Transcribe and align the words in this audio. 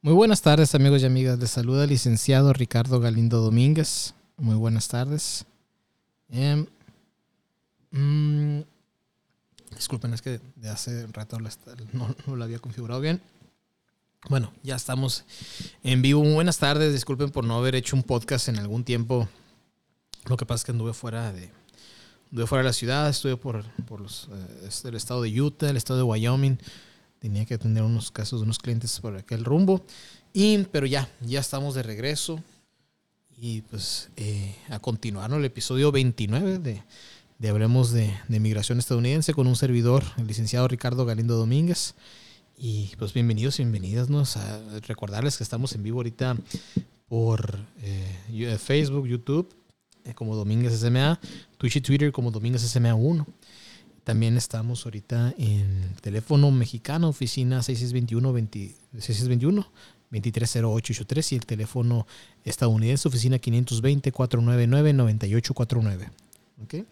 Muy 0.00 0.14
buenas 0.14 0.42
tardes 0.42 0.76
amigos 0.76 1.02
y 1.02 1.06
amigas. 1.06 1.40
Les 1.40 1.50
saluda 1.50 1.82
el 1.82 1.90
licenciado 1.90 2.52
Ricardo 2.52 3.00
Galindo 3.00 3.40
Domínguez. 3.40 4.14
Muy 4.36 4.54
buenas 4.54 4.86
tardes. 4.86 5.44
Mm, 7.90 8.60
disculpen, 9.74 10.14
es 10.14 10.22
que 10.22 10.38
de 10.54 10.68
hace 10.68 11.08
rato 11.08 11.40
no, 11.40 12.14
no 12.28 12.36
lo 12.36 12.44
había 12.44 12.60
configurado 12.60 13.00
bien. 13.00 13.20
Bueno, 14.28 14.52
ya 14.62 14.76
estamos 14.76 15.24
en 15.82 16.00
vivo. 16.00 16.22
Muy 16.22 16.34
buenas 16.34 16.58
tardes. 16.58 16.92
Disculpen 16.92 17.30
por 17.30 17.42
no 17.42 17.56
haber 17.56 17.74
hecho 17.74 17.96
un 17.96 18.04
podcast 18.04 18.48
en 18.48 18.60
algún 18.60 18.84
tiempo. 18.84 19.28
Lo 20.26 20.36
que 20.36 20.46
pasa 20.46 20.60
es 20.60 20.64
que 20.64 20.70
anduve 20.70 20.94
fuera 20.94 21.32
de, 21.32 21.50
anduve 22.30 22.46
fuera 22.46 22.62
de 22.62 22.68
la 22.68 22.72
ciudad. 22.72 23.08
Estuve 23.08 23.36
por, 23.36 23.64
por 23.86 24.00
los, 24.00 24.28
eh, 24.30 24.70
el 24.84 24.94
estado 24.94 25.22
de 25.22 25.40
Utah, 25.40 25.70
el 25.70 25.76
estado 25.76 25.98
de 25.98 26.04
Wyoming 26.04 26.56
tenía 27.18 27.44
que 27.44 27.54
atender 27.54 27.82
unos 27.82 28.10
casos 28.10 28.40
de 28.40 28.44
unos 28.44 28.58
clientes 28.58 28.98
por 29.00 29.16
aquel 29.16 29.44
rumbo. 29.44 29.84
Y, 30.32 30.58
pero 30.64 30.86
ya, 30.86 31.08
ya 31.20 31.40
estamos 31.40 31.74
de 31.74 31.82
regreso. 31.82 32.42
Y 33.36 33.62
pues 33.62 34.10
eh, 34.16 34.56
a 34.68 34.80
continuar 34.80 35.32
el 35.32 35.44
episodio 35.44 35.92
29 35.92 36.58
de, 36.58 36.82
de 37.38 37.48
Hablemos 37.48 37.92
de, 37.92 38.12
de, 38.26 38.40
Migración 38.40 38.78
Estadounidense 38.78 39.32
con 39.32 39.46
un 39.46 39.54
servidor, 39.54 40.02
el 40.16 40.26
licenciado 40.26 40.66
Ricardo 40.66 41.06
Galindo 41.06 41.36
Domínguez. 41.36 41.94
Y 42.56 42.90
pues 42.98 43.12
bienvenidos 43.14 43.60
y 43.60 43.62
bienvenidas. 43.62 44.10
¿no? 44.10 44.20
A 44.20 44.80
recordarles 44.86 45.36
que 45.36 45.44
estamos 45.44 45.72
en 45.74 45.84
vivo 45.84 45.98
ahorita 45.98 46.36
por 47.08 47.58
eh, 47.80 48.58
Facebook, 48.58 49.06
YouTube, 49.06 49.48
eh, 50.04 50.14
como 50.14 50.34
Domínguez 50.34 50.72
SMA, 50.78 51.20
Twitch 51.56 51.76
y 51.76 51.80
Twitter 51.80 52.10
como 52.10 52.30
Domínguez 52.30 52.62
SMA 52.62 52.94
1. 52.94 53.26
También 54.08 54.38
estamos 54.38 54.86
ahorita 54.86 55.34
en 55.36 55.94
teléfono 56.00 56.50
mexicano, 56.50 57.10
oficina 57.10 57.62
6621 57.62 59.70
230883 60.10 61.32
y 61.32 61.34
el 61.34 61.44
teléfono 61.44 62.06
estadounidense, 62.42 63.06
oficina 63.06 63.36
520-499-9849. 63.36 66.10
¿Okay? 66.64 66.86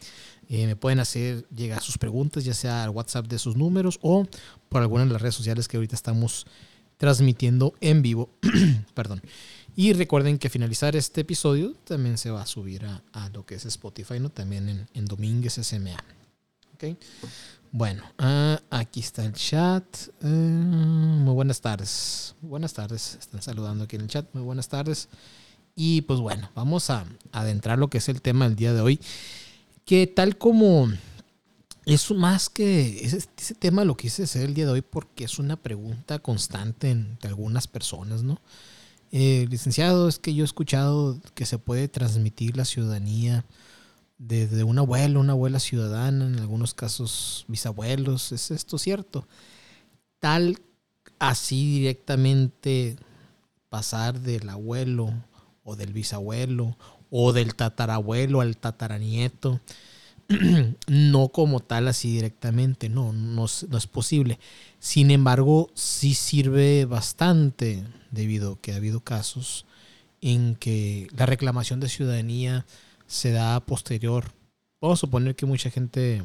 Eh, 0.50 0.67
me 0.67 0.77
pueden 0.77 1.00
hacer 1.00 1.48
llegar 1.48 1.81
sus 1.81 1.97
preguntas, 1.97 2.45
ya 2.45 2.53
sea 2.53 2.84
al 2.84 2.91
WhatsApp 2.91 3.28
de 3.28 3.39
sus 3.39 3.56
números 3.56 3.98
o 4.03 4.27
por 4.69 4.83
alguna 4.83 5.06
de 5.06 5.12
las 5.12 5.23
redes 5.23 5.36
sociales 5.36 5.69
que 5.69 5.78
ahorita 5.78 5.97
estamos 5.97 6.47
transmitiendo 6.98 7.73
en 7.80 8.03
vivo. 8.03 8.28
Perdón. 8.95 9.23
Y 9.75 9.95
recuerden 9.95 10.36
que 10.36 10.51
finalizar 10.51 10.95
este 10.97 11.23
episodio 11.23 11.73
también 11.84 12.19
se 12.19 12.30
va 12.30 12.42
a 12.42 12.47
subir 12.47 12.84
a, 12.84 13.03
lo 13.33 13.47
que 13.47 13.55
es 13.55 13.64
Spotify, 13.64 14.20
¿no? 14.20 14.28
También 14.28 14.69
en, 14.69 14.86
en 14.92 15.06
Domínguez 15.06 15.55
SMA. 15.55 15.97
Bueno, 17.72 18.02
ah, 18.19 18.60
aquí 18.70 19.00
está 19.00 19.24
el 19.24 19.32
chat. 19.32 19.84
Eh, 20.22 20.27
muy 20.27 21.34
buenas 21.34 21.60
tardes. 21.60 22.34
Buenas 22.41 22.72
tardes. 22.72 23.16
Están 23.20 23.42
saludando 23.42 23.84
aquí 23.84 23.96
en 23.96 24.02
el 24.02 24.08
chat. 24.08 24.27
Muy 24.33 24.42
buenas 24.42 24.68
tardes. 24.68 25.08
Y 25.74 26.02
pues 26.02 26.20
bueno, 26.20 26.50
vamos 26.55 26.88
a 26.91 27.05
adentrar 27.33 27.78
lo 27.78 27.88
que 27.88 27.98
es 27.98 28.08
el 28.08 28.22
tema 28.22 28.46
del 28.46 28.56
día 28.56 28.72
de 28.72 28.80
hoy. 28.80 29.00
Que 29.84 30.06
tal 30.06 30.38
como 30.38 30.88
es 31.84 32.10
más 32.10 32.48
que 32.48 33.05
ese, 33.05 33.55
tema 33.55 33.84
lo 33.84 33.96
quise 33.96 34.24
hacer 34.24 34.42
el 34.42 34.55
día 34.55 34.66
de 34.66 34.72
hoy 34.72 34.83
porque 34.83 35.24
es 35.24 35.38
una 35.38 35.56
pregunta 35.56 36.18
constante 36.18 36.90
entre 36.90 37.28
algunas 37.28 37.68
personas, 37.68 38.22
¿no? 38.22 38.40
Eh, 39.12 39.46
licenciado, 39.48 40.08
es 40.08 40.18
que 40.18 40.34
yo 40.34 40.42
he 40.42 40.46
escuchado 40.46 41.20
que 41.34 41.46
se 41.46 41.58
puede 41.58 41.86
transmitir 41.88 42.56
la 42.56 42.64
ciudadanía 42.64 43.44
de, 44.19 44.64
un 44.64 44.78
abuelo, 44.78 45.20
una 45.20 45.33
abuela 45.33 45.61
ciudadana, 45.61 46.27
en 46.27 46.39
algunos 46.39 46.75
casos 46.75 47.45
bisabuelos. 47.48 48.33
¿Es 48.33 48.50
esto 48.50 48.78
cierto? 48.78 49.27
Tal 50.19 50.58
así 51.19 51.78
directamente 51.78 52.97
pasar 53.69 54.20
del 54.20 54.48
abuelo 54.48 55.12
o 55.64 55.77
del 55.77 55.92
bisabuelo 55.92 56.77
o 57.11 57.33
del 57.33 57.55
tatarabuelo 57.55 58.41
al 58.41 58.56
tataranieto, 58.56 59.61
no 60.89 61.29
como 61.29 61.61
tal 61.61 61.89
así 61.89 62.13
directamente, 62.13 62.89
no, 62.89 63.13
no, 63.13 63.46
no 63.69 63.79
es 63.79 63.86
posible. 63.86 64.39
Sin 64.79 65.11
embargo, 65.11 65.70
sí 65.74 66.14
sirve 66.14 66.85
bastante 66.85 67.85
debido 68.11 68.52
a 68.52 68.61
que 68.61 68.73
ha 68.73 68.77
habido 68.77 69.01
casos 69.01 69.67
en 70.20 70.57
que 70.57 71.08
la 71.17 71.27
reclamación 71.27 71.80
de 71.80 71.89
ciudadanía 71.89 72.67
se 73.06 73.33
da 73.33 73.61
posterior. 73.61 74.33
Puedo 74.78 74.96
suponer 74.96 75.34
que 75.36 75.46
mucha 75.46 75.70
gente, 75.70 76.22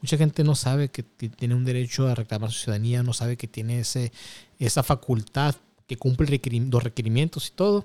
mucha 0.00 0.16
gente 0.16 0.44
no 0.44 0.54
sabe 0.54 0.88
que 0.88 1.02
tiene 1.02 1.54
un 1.54 1.64
derecho 1.64 2.08
a 2.08 2.14
reclamar 2.14 2.50
su 2.50 2.60
ciudadanía, 2.60 3.02
no 3.02 3.12
sabe 3.12 3.36
que 3.36 3.48
tiene 3.48 3.80
ese, 3.80 4.12
esa 4.58 4.82
facultad, 4.82 5.54
que 5.86 5.96
cumple 5.96 6.40
los 6.70 6.82
requerimientos 6.82 7.48
y 7.48 7.52
todo, 7.52 7.84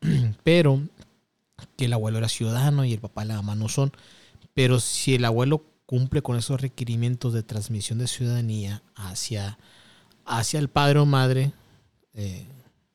pero 0.44 0.82
que 1.76 1.86
el 1.86 1.92
abuelo 1.92 2.18
era 2.18 2.28
ciudadano 2.28 2.84
y 2.84 2.92
el 2.92 3.00
papá 3.00 3.24
y 3.24 3.28
la 3.28 3.36
mamá 3.36 3.54
no 3.54 3.68
son. 3.68 3.92
Pero 4.54 4.80
si 4.80 5.14
el 5.14 5.24
abuelo 5.24 5.64
cumple 5.86 6.22
con 6.22 6.36
esos 6.36 6.60
requerimientos 6.60 7.32
de 7.32 7.42
transmisión 7.42 7.98
de 7.98 8.08
ciudadanía 8.08 8.82
hacia, 8.94 9.58
hacia 10.24 10.60
el 10.60 10.68
padre 10.68 10.98
o 10.98 11.06
madre 11.06 11.52
eh, 12.14 12.46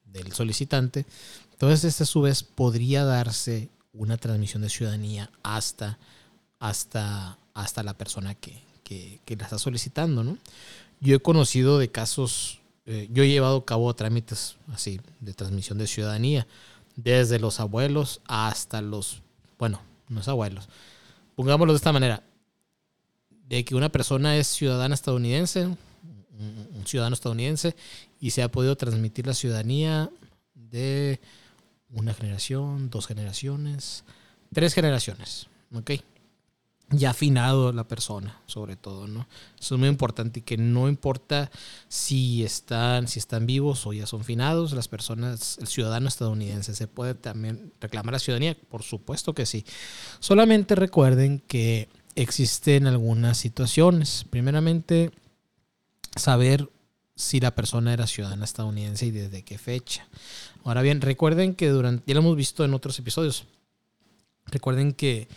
del 0.05 0.31
solicitante, 0.33 1.05
entonces 1.51 1.83
este 1.83 2.03
a 2.03 2.07
su 2.07 2.21
vez 2.21 2.43
podría 2.43 3.03
darse 3.03 3.69
una 3.97 4.17
transmisión 4.17 4.61
de 4.61 4.69
ciudadanía 4.69 5.29
hasta, 5.43 5.97
hasta, 6.59 7.37
hasta 7.53 7.83
la 7.83 7.97
persona 7.97 8.35
que, 8.35 8.61
la 9.27 9.43
está 9.43 9.57
solicitando. 9.57 10.23
¿no? 10.23 10.37
Yo 10.99 11.15
he 11.15 11.19
conocido 11.19 11.79
de 11.79 11.89
casos, 11.89 12.59
eh, 12.85 13.07
yo 13.11 13.23
he 13.23 13.29
llevado 13.29 13.57
a 13.57 13.65
cabo 13.65 13.93
trámites 13.95 14.57
así 14.71 14.99
de 15.19 15.33
transmisión 15.33 15.77
de 15.77 15.87
ciudadanía, 15.87 16.47
desde 16.95 17.39
los 17.39 17.59
abuelos 17.59 18.21
hasta 18.25 18.81
los, 18.81 19.21
bueno, 19.57 19.81
no 20.07 20.21
es 20.21 20.27
abuelos, 20.27 20.69
pongámoslo 21.35 21.73
de 21.73 21.77
esta 21.77 21.91
manera, 21.91 22.23
de 23.47 23.65
que 23.65 23.75
una 23.75 23.89
persona 23.89 24.37
es 24.37 24.47
ciudadana 24.47 24.95
estadounidense, 24.95 25.65
un 25.65 26.83
ciudadano 26.85 27.13
estadounidense, 27.13 27.75
y 28.19 28.31
se 28.31 28.43
ha 28.43 28.51
podido 28.51 28.75
transmitir 28.75 29.27
la 29.27 29.33
ciudadanía 29.33 30.09
de 30.53 31.19
una 31.91 32.13
generación, 32.13 32.89
dos 32.89 33.07
generaciones, 33.07 34.03
tres 34.53 34.73
generaciones, 34.73 35.47
¿ok? 35.73 35.91
Ya 36.89 37.09
afinado 37.09 37.71
la 37.73 37.87
persona, 37.87 38.39
sobre 38.45 38.75
todo, 38.75 39.07
¿no? 39.07 39.27
Eso 39.59 39.75
es 39.75 39.79
muy 39.79 39.89
importante 39.89 40.39
y 40.39 40.43
que 40.43 40.55
no 40.55 40.87
importa 40.87 41.49
si 41.87 42.43
están, 42.43 43.07
si 43.07 43.17
están 43.17 43.47
vivos 43.47 43.87
o 43.87 43.93
ya 43.93 44.05
son 44.05 44.23
finados, 44.23 44.73
las 44.73 44.87
personas, 44.87 45.57
el 45.59 45.67
ciudadano 45.67 46.07
estadounidense, 46.07 46.75
¿se 46.75 46.87
puede 46.87 47.15
también 47.15 47.73
reclamar 47.81 48.13
la 48.13 48.19
ciudadanía? 48.19 48.55
Por 48.69 48.83
supuesto 48.83 49.33
que 49.33 49.47
sí. 49.47 49.65
Solamente 50.19 50.75
recuerden 50.75 51.39
que 51.47 51.89
existen 52.13 52.85
algunas 52.85 53.37
situaciones. 53.37 54.25
Primeramente, 54.29 55.11
saber 56.15 56.69
si 57.15 57.39
la 57.39 57.55
persona 57.55 57.93
era 57.93 58.07
ciudadana 58.07 58.45
estadounidense 58.45 59.05
y 59.05 59.11
desde 59.11 59.43
qué 59.43 59.57
fecha. 59.57 60.07
Ahora 60.63 60.81
bien, 60.81 61.01
recuerden 61.01 61.55
que 61.55 61.69
durante, 61.69 62.03
ya 62.07 62.13
lo 62.13 62.21
hemos 62.21 62.35
visto 62.35 62.65
en 62.65 62.73
otros 62.73 62.99
episodios, 62.99 63.45
recuerden 64.47 64.93
que, 64.93 65.27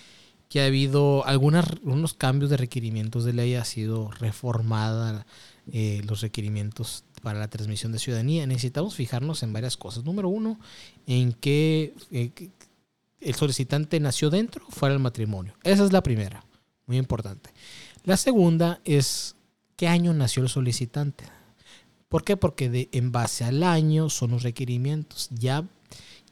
ha 0.56 0.64
habido 0.64 1.24
algunos 1.26 2.14
cambios 2.14 2.50
de 2.50 2.56
requerimientos 2.56 3.24
de 3.24 3.32
ley, 3.34 3.54
ha 3.54 3.64
sido 3.64 4.10
reformada 4.12 5.26
eh, 5.70 6.00
los 6.06 6.22
requerimientos 6.22 7.04
para 7.22 7.38
la 7.38 7.48
transmisión 7.48 7.92
de 7.92 7.98
ciudadanía. 7.98 8.46
Necesitamos 8.46 8.94
fijarnos 8.94 9.42
en 9.42 9.52
varias 9.52 9.76
cosas. 9.76 10.04
Número 10.04 10.28
uno, 10.28 10.58
en 11.06 11.32
que 11.32 11.94
eh, 12.10 12.32
el 13.20 13.34
solicitante 13.34 14.00
nació 14.00 14.30
dentro 14.30 14.64
o 14.66 14.70
fuera 14.70 14.94
del 14.94 15.02
matrimonio. 15.02 15.54
Esa 15.62 15.84
es 15.84 15.92
la 15.92 16.02
primera, 16.02 16.44
muy 16.86 16.96
importante. 16.96 17.50
La 18.04 18.16
segunda 18.16 18.80
es 18.84 19.36
qué 19.76 19.86
año 19.86 20.14
nació 20.14 20.42
el 20.42 20.48
solicitante. 20.48 21.24
¿Por 22.08 22.24
qué? 22.24 22.36
Porque 22.36 22.70
de, 22.70 22.88
en 22.92 23.12
base 23.12 23.44
al 23.44 23.62
año 23.62 24.10
son 24.10 24.30
los 24.30 24.42
requerimientos. 24.42 25.28
Ya, 25.30 25.64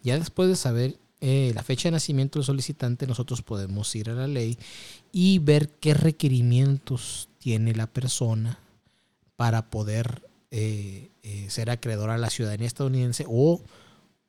ya 0.03 0.19
después 0.19 0.49
de 0.49 0.57
saber 0.57 0.99
eh, 1.21 1.53
la 1.55 1.63
fecha 1.63 1.89
de 1.89 1.93
nacimiento 1.93 2.39
del 2.39 2.47
solicitante, 2.47 3.07
nosotros 3.07 3.43
podemos 3.43 3.95
ir 3.95 4.11
a 4.11 4.15
la 4.15 4.27
ley 4.27 4.59
y 5.13 5.39
ver 5.39 5.71
qué 5.71 5.95
requerimientos 5.95 7.29
tiene 7.39 7.75
la 7.75 7.87
persona 7.87 8.59
para 9.37 9.71
poder 9.71 10.23
eh, 10.51 11.11
eh, 11.23 11.47
ser 11.51 11.71
acreedor 11.71 12.11
a 12.11 12.19
la 12.19 12.31
ciudadanía 12.31 12.67
estadounidense 12.67 13.25
o 13.29 13.63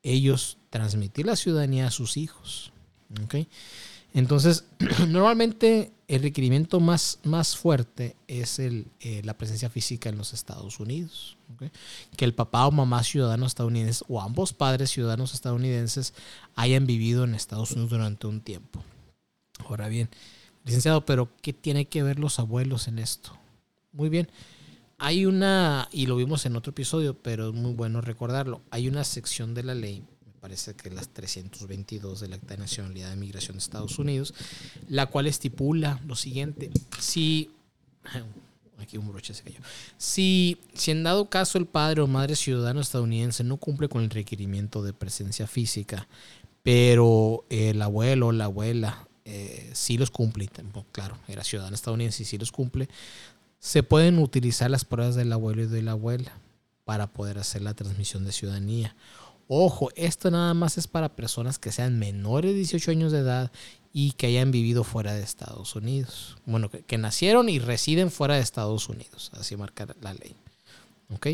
ellos 0.02 0.58
transmitir 0.70 1.26
la 1.26 1.36
ciudadanía 1.36 1.86
a 1.86 1.90
sus 1.90 2.16
hijos. 2.16 2.72
¿okay? 3.24 3.48
Entonces, 4.12 4.64
normalmente 5.08 5.92
el 6.08 6.22
requerimiento 6.22 6.80
más, 6.80 7.20
más 7.22 7.56
fuerte 7.56 8.16
es 8.26 8.58
el, 8.58 8.86
la 9.22 9.36
presencia 9.36 9.68
física 9.68 10.08
en 10.08 10.16
los 10.16 10.32
Estados 10.32 10.80
Unidos. 10.80 11.36
Que 12.16 12.24
el 12.24 12.34
papá 12.34 12.66
o 12.66 12.70
mamá 12.70 13.04
ciudadano 13.04 13.46
estadounidense 13.46 14.04
o 14.08 14.20
ambos 14.20 14.54
padres 14.54 14.90
ciudadanos 14.90 15.34
estadounidenses 15.34 16.14
hayan 16.54 16.86
vivido 16.86 17.24
en 17.24 17.34
Estados 17.34 17.72
Unidos 17.72 17.90
durante 17.90 18.26
un 18.26 18.40
tiempo. 18.40 18.82
Ahora 19.66 19.88
bien, 19.88 20.08
licenciado, 20.64 21.04
pero 21.04 21.28
¿qué 21.42 21.52
tiene 21.52 21.84
que 21.86 22.02
ver 22.02 22.18
los 22.18 22.38
abuelos 22.38 22.88
en 22.88 22.98
esto? 22.98 23.36
Muy 23.92 24.08
bien, 24.08 24.30
hay 24.96 25.26
una, 25.26 25.88
y 25.92 26.06
lo 26.06 26.16
vimos 26.16 26.46
en 26.46 26.56
otro 26.56 26.70
episodio, 26.70 27.14
pero 27.14 27.48
es 27.48 27.54
muy 27.54 27.74
bueno 27.74 28.00
recordarlo, 28.00 28.62
hay 28.70 28.88
una 28.88 29.04
sección 29.04 29.54
de 29.54 29.62
la 29.62 29.74
ley, 29.74 30.04
parece 30.40 30.74
que 30.74 30.88
es 30.88 30.94
la 30.94 31.02
322 31.02 32.20
del 32.20 32.32
Acta 32.32 32.54
de 32.54 32.58
Nacionalidad 32.58 33.10
de 33.10 33.16
Migración 33.16 33.56
de 33.56 33.62
Estados 33.62 33.98
Unidos, 33.98 34.34
la 34.88 35.06
cual 35.06 35.26
estipula 35.26 36.00
lo 36.06 36.14
siguiente, 36.14 36.70
si... 36.98 37.50
Aquí 38.80 38.96
un 38.96 39.08
broche 39.08 39.34
se 39.34 39.42
cayó. 39.42 39.58
Si, 39.96 40.56
si 40.72 40.92
en 40.92 41.02
dado 41.02 41.28
caso 41.28 41.58
el 41.58 41.66
padre 41.66 42.00
o 42.00 42.06
madre 42.06 42.36
ciudadano 42.36 42.80
estadounidense 42.80 43.42
no 43.42 43.56
cumple 43.56 43.88
con 43.88 44.04
el 44.04 44.10
requerimiento 44.10 44.84
de 44.84 44.92
presencia 44.92 45.48
física, 45.48 46.06
pero 46.62 47.44
el 47.50 47.82
abuelo 47.82 48.28
o 48.28 48.32
la 48.32 48.44
abuela 48.44 49.08
eh, 49.24 49.68
sí 49.74 49.98
los 49.98 50.10
cumple, 50.10 50.48
claro, 50.92 51.18
era 51.26 51.42
ciudadano 51.42 51.74
estadounidense 51.74 52.22
y 52.22 52.26
sí 52.26 52.38
los 52.38 52.52
cumple, 52.52 52.88
se 53.58 53.82
pueden 53.82 54.18
utilizar 54.18 54.70
las 54.70 54.84
pruebas 54.84 55.16
del 55.16 55.32
abuelo 55.32 55.64
y 55.64 55.66
de 55.66 55.82
la 55.82 55.90
abuela 55.90 56.32
para 56.84 57.08
poder 57.08 57.38
hacer 57.38 57.60
la 57.60 57.74
transmisión 57.74 58.24
de 58.24 58.32
ciudadanía. 58.32 58.96
Ojo, 59.48 59.88
esto 59.96 60.30
nada 60.30 60.52
más 60.52 60.76
es 60.76 60.86
para 60.86 61.16
personas 61.16 61.58
que 61.58 61.72
sean 61.72 61.98
menores 61.98 62.52
de 62.52 62.58
18 62.58 62.90
años 62.90 63.12
de 63.12 63.20
edad 63.20 63.50
y 63.94 64.12
que 64.12 64.26
hayan 64.26 64.50
vivido 64.50 64.84
fuera 64.84 65.14
de 65.14 65.22
Estados 65.22 65.74
Unidos. 65.74 66.36
Bueno, 66.44 66.70
que, 66.70 66.98
nacieron 66.98 67.48
y 67.48 67.58
residen 67.58 68.10
fuera 68.10 68.34
de 68.34 68.42
Estados 68.42 68.90
Unidos. 68.90 69.30
Así 69.32 69.56
marca 69.56 69.86
la 70.02 70.12
ley. 70.12 70.36
¿Ok? 71.10 71.28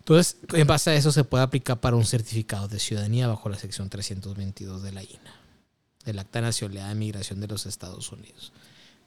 Entonces, 0.00 0.38
en 0.52 0.66
base 0.66 0.90
a 0.90 0.94
eso 0.96 1.12
se 1.12 1.22
puede 1.22 1.44
aplicar 1.44 1.80
para 1.80 1.94
un 1.94 2.04
certificado 2.04 2.66
de 2.66 2.80
ciudadanía 2.80 3.28
bajo 3.28 3.48
la 3.48 3.58
sección 3.58 3.88
322 3.88 4.82
de 4.82 4.92
la 4.92 5.02
INA, 5.04 5.40
del 6.04 6.18
Acta 6.18 6.40
Nacional 6.40 6.88
de 6.88 6.94
Migración 6.96 7.40
de 7.40 7.46
los 7.46 7.64
Estados 7.64 8.10
Unidos. 8.10 8.52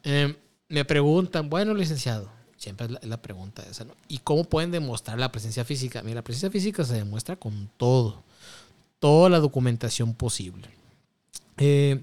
Em, 0.03 0.33
me 0.69 0.85
preguntan, 0.85 1.49
bueno, 1.49 1.73
licenciado, 1.73 2.31
siempre 2.57 2.87
es 3.01 3.07
la, 3.07 3.21
pregunta 3.21 3.63
esa, 3.69 3.85
¿no? 3.85 3.93
¿Y 4.07 4.19
cómo 4.19 4.43
pueden 4.43 4.71
demostrar 4.71 5.17
la 5.19 5.31
presencia 5.31 5.63
física? 5.63 6.01
Mira, 6.03 6.15
la 6.15 6.23
presencia 6.23 6.51
física 6.51 6.83
se 6.83 6.95
demuestra 6.95 7.35
con 7.35 7.69
todo, 7.77 8.23
toda 8.99 9.29
la 9.29 9.39
documentación 9.39 10.13
posible. 10.13 10.69
Eh, 11.57 12.01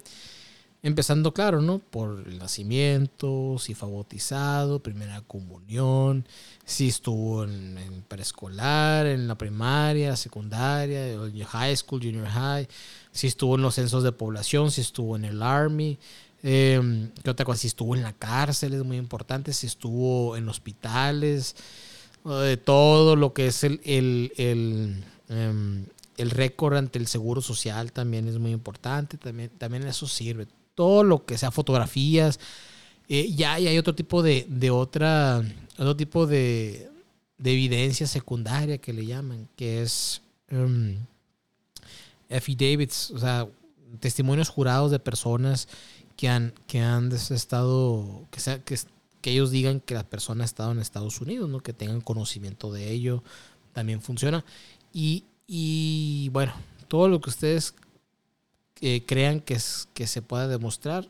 Empezando, 0.84 1.32
claro, 1.32 1.62
¿no? 1.62 1.78
Por 1.78 2.24
el 2.26 2.36
nacimiento, 2.36 3.56
si 3.58 3.72
fue 3.72 3.90
bautizado, 3.90 4.80
primera 4.80 5.22
comunión, 5.22 6.26
si 6.66 6.88
estuvo 6.88 7.44
en, 7.44 8.04
preescolar, 8.06 9.06
en 9.06 9.26
la 9.26 9.34
primaria, 9.34 10.14
secundaria, 10.14 11.16
high 11.46 11.74
school, 11.74 12.02
junior 12.02 12.26
high, 12.26 12.68
si 13.12 13.28
estuvo 13.28 13.54
en 13.54 13.62
los 13.62 13.76
censos 13.76 14.02
de 14.02 14.12
población, 14.12 14.70
si 14.70 14.82
estuvo 14.82 15.16
en 15.16 15.24
el 15.24 15.42
army, 15.42 15.98
eh, 16.46 17.08
¿qué 17.22 17.30
otra 17.30 17.46
cosa? 17.46 17.60
Si 17.60 17.68
estuvo 17.68 17.96
en 17.96 18.02
la 18.02 18.12
cárcel, 18.12 18.74
es 18.74 18.84
muy 18.84 18.98
importante, 18.98 19.54
si 19.54 19.66
estuvo 19.66 20.36
en 20.36 20.46
hospitales, 20.46 21.56
eh, 22.26 22.58
todo 22.62 23.16
lo 23.16 23.32
que 23.32 23.46
es 23.46 23.64
el, 23.64 23.80
el, 23.82 24.30
el, 24.36 25.04
em, 25.30 25.86
el 26.18 26.30
récord 26.30 26.76
ante 26.76 26.98
el 26.98 27.06
seguro 27.06 27.40
social 27.40 27.92
también 27.92 28.28
es 28.28 28.38
muy 28.38 28.50
importante, 28.50 29.16
también, 29.16 29.50
también 29.56 29.86
eso 29.86 30.06
sirve 30.06 30.46
todo 30.74 31.02
lo 31.02 31.24
que 31.24 31.38
sea 31.38 31.50
fotografías. 31.50 32.38
Eh, 33.08 33.32
ya, 33.34 33.54
hay 33.54 33.78
otro 33.78 33.94
tipo 33.94 34.22
de, 34.22 34.44
de 34.46 34.70
otra, 34.70 35.42
otro 35.78 35.96
tipo 35.96 36.26
de, 36.26 36.90
de, 37.38 37.52
evidencia 37.52 38.06
secundaria 38.06 38.76
que 38.76 38.92
le 38.92 39.06
llaman, 39.06 39.48
que 39.56 39.80
es 39.80 40.20
um, 40.50 40.94
affidavits, 42.30 43.12
o 43.12 43.18
sea, 43.18 43.48
testimonios 43.98 44.50
jurados 44.50 44.90
de 44.90 44.98
personas 44.98 45.68
que 46.16 46.28
han, 46.28 46.54
que 46.66 46.80
han 46.80 47.12
estado, 47.12 48.26
que, 48.30 48.40
sea, 48.40 48.62
que, 48.62 48.78
que 49.20 49.30
ellos 49.32 49.50
digan 49.50 49.80
que 49.80 49.94
la 49.94 50.04
persona 50.04 50.44
ha 50.44 50.46
estado 50.46 50.72
en 50.72 50.78
Estados 50.78 51.20
Unidos, 51.20 51.48
¿no? 51.48 51.60
que 51.60 51.72
tengan 51.72 52.00
conocimiento 52.00 52.72
de 52.72 52.90
ello, 52.90 53.22
también 53.72 54.00
funciona. 54.00 54.44
Y, 54.92 55.24
y 55.46 56.28
bueno, 56.30 56.52
todo 56.88 57.08
lo 57.08 57.20
que 57.20 57.30
ustedes 57.30 57.74
crean 59.06 59.40
que, 59.40 59.54
es, 59.54 59.88
que 59.94 60.06
se 60.06 60.22
pueda 60.22 60.46
demostrar, 60.48 61.08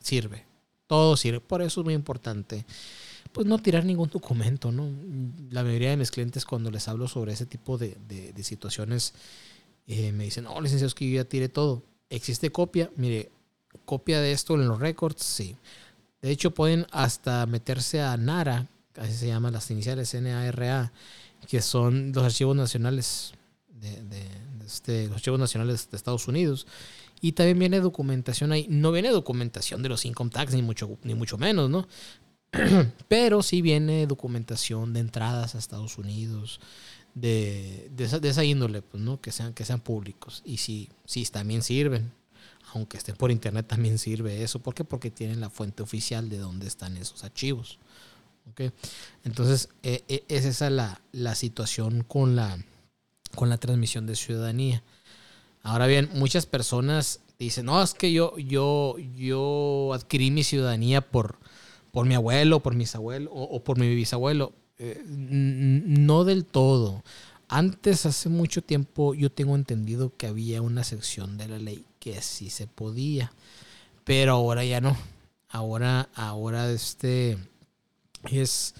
sirve. 0.00 0.44
Todo 0.86 1.16
sirve. 1.16 1.40
Por 1.40 1.62
eso 1.62 1.80
es 1.80 1.84
muy 1.84 1.94
importante 1.94 2.64
pues 3.34 3.48
no 3.48 3.58
tirar 3.58 3.84
ningún 3.84 4.08
documento, 4.08 4.70
¿no? 4.70 4.88
La 5.50 5.64
mayoría 5.64 5.90
de 5.90 5.96
mis 5.96 6.12
clientes 6.12 6.44
cuando 6.44 6.70
les 6.70 6.86
hablo 6.86 7.08
sobre 7.08 7.32
ese 7.32 7.46
tipo 7.46 7.76
de, 7.76 7.98
de, 8.06 8.44
situaciones 8.44 9.12
eh, 9.88 10.12
me 10.12 10.22
dicen, 10.22 10.44
no, 10.44 10.60
licenciado, 10.60 10.86
es 10.86 10.94
que 10.94 11.10
yo 11.10 11.16
ya 11.16 11.24
tiré 11.24 11.48
todo. 11.48 11.82
¿Existe 12.10 12.52
copia? 12.52 12.92
Mire, 12.94 13.32
copia 13.84 14.20
de 14.20 14.32
esto 14.32 14.54
en 14.54 14.68
los 14.68 14.80
records, 14.80 15.22
sí. 15.22 15.56
De 16.22 16.30
hecho, 16.30 16.52
pueden 16.52 16.86
hasta 16.90 17.44
meterse 17.46 18.00
a 18.00 18.16
NARA, 18.16 18.66
así 18.96 19.12
se 19.12 19.26
llaman 19.26 19.52
las 19.52 19.70
iniciales 19.70 20.14
NARA, 20.14 20.92
que 21.48 21.60
son 21.60 22.12
los 22.12 22.24
archivos 22.24 22.56
nacionales 22.56 23.34
de, 23.68 24.26
este, 24.64 25.06
los 25.08 25.16
archivos 25.16 25.38
nacionales 25.38 25.90
de 25.90 25.96
Estados 25.96 26.26
Unidos. 26.28 26.66
Y 27.20 27.32
también 27.32 27.58
viene 27.58 27.80
documentación 27.80 28.52
ahí. 28.52 28.66
No 28.68 28.92
viene 28.92 29.10
documentación 29.10 29.82
de 29.82 29.88
los 29.88 30.04
income 30.04 30.30
tax, 30.30 30.52
ni 30.54 30.62
mucho, 30.62 30.98
ni 31.02 31.14
mucho 31.14 31.38
menos, 31.38 31.70
¿no? 31.70 31.86
Pero 33.08 33.42
sí 33.42 33.62
viene 33.62 34.06
documentación 34.06 34.92
de 34.92 35.00
entradas 35.00 35.54
a 35.54 35.58
Estados 35.58 35.98
Unidos, 35.98 36.60
de, 37.14 37.90
de, 37.94 38.28
esa, 38.28 38.44
índole, 38.44 38.82
pues, 38.82 39.02
¿no? 39.02 39.20
Que 39.20 39.32
sean, 39.32 39.54
que 39.54 39.64
sean 39.64 39.80
públicos. 39.80 40.42
Y 40.44 40.58
sí, 40.58 40.90
sí, 41.04 41.24
también 41.26 41.62
sirven. 41.62 42.12
Aunque 42.72 42.96
estén 42.96 43.16
por 43.16 43.30
internet, 43.30 43.66
también 43.68 43.98
sirve 43.98 44.42
eso. 44.42 44.58
¿Por 44.58 44.74
qué? 44.74 44.84
Porque 44.84 45.10
tienen 45.10 45.40
la 45.40 45.50
fuente 45.50 45.82
oficial 45.82 46.28
de 46.28 46.38
dónde 46.38 46.66
están 46.66 46.96
esos 46.96 47.22
archivos. 47.22 47.78
Entonces, 49.24 49.68
eh, 49.82 50.04
eh, 50.08 50.24
es 50.28 50.44
esa 50.44 50.70
la, 50.70 51.00
la 51.12 51.34
situación 51.34 52.04
con 52.04 52.36
la, 52.36 52.58
con 53.34 53.48
la 53.48 53.58
transmisión 53.58 54.06
de 54.06 54.16
ciudadanía. 54.16 54.82
Ahora 55.62 55.86
bien, 55.86 56.10
muchas 56.14 56.46
personas 56.46 57.20
dicen, 57.38 57.66
no, 57.66 57.82
es 57.82 57.94
que 57.94 58.12
yo, 58.12 58.36
yo, 58.38 58.96
yo 59.16 59.92
adquirí 59.94 60.30
mi 60.30 60.44
ciudadanía 60.44 61.00
por, 61.00 61.38
por 61.90 62.06
mi 62.06 62.14
abuelo, 62.14 62.60
por 62.60 62.74
mis 62.74 62.94
abuelos 62.94 63.32
o, 63.34 63.62
por 63.64 63.78
mi 63.78 63.94
bisabuelo. 63.94 64.52
Eh, 64.78 65.02
no 65.06 66.24
del 66.24 66.44
todo. 66.44 67.02
Antes, 67.48 68.06
hace 68.06 68.28
mucho 68.28 68.62
tiempo, 68.62 69.14
yo 69.14 69.30
tengo 69.30 69.54
entendido 69.54 70.16
que 70.16 70.26
había 70.26 70.60
una 70.60 70.84
sección 70.84 71.38
de 71.38 71.48
la 71.48 71.58
ley 71.58 71.84
que 72.04 72.20
sí 72.20 72.50
se 72.50 72.66
podía, 72.66 73.32
pero 74.04 74.32
ahora 74.34 74.64
ya 74.64 74.80
no. 74.80 74.96
Ahora, 75.48 76.08
ahora 76.14 76.70
este 76.70 77.38
es 78.30 78.74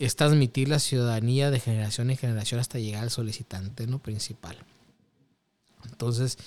es 0.00 0.16
transmitir 0.16 0.68
la 0.70 0.78
ciudadanía 0.78 1.50
de 1.50 1.60
generación 1.60 2.08
en 2.10 2.16
generación 2.16 2.58
hasta 2.58 2.78
llegar 2.78 3.02
al 3.02 3.10
solicitante 3.10 3.86
¿no? 3.86 3.98
principal. 3.98 4.56
Entonces, 5.84 6.38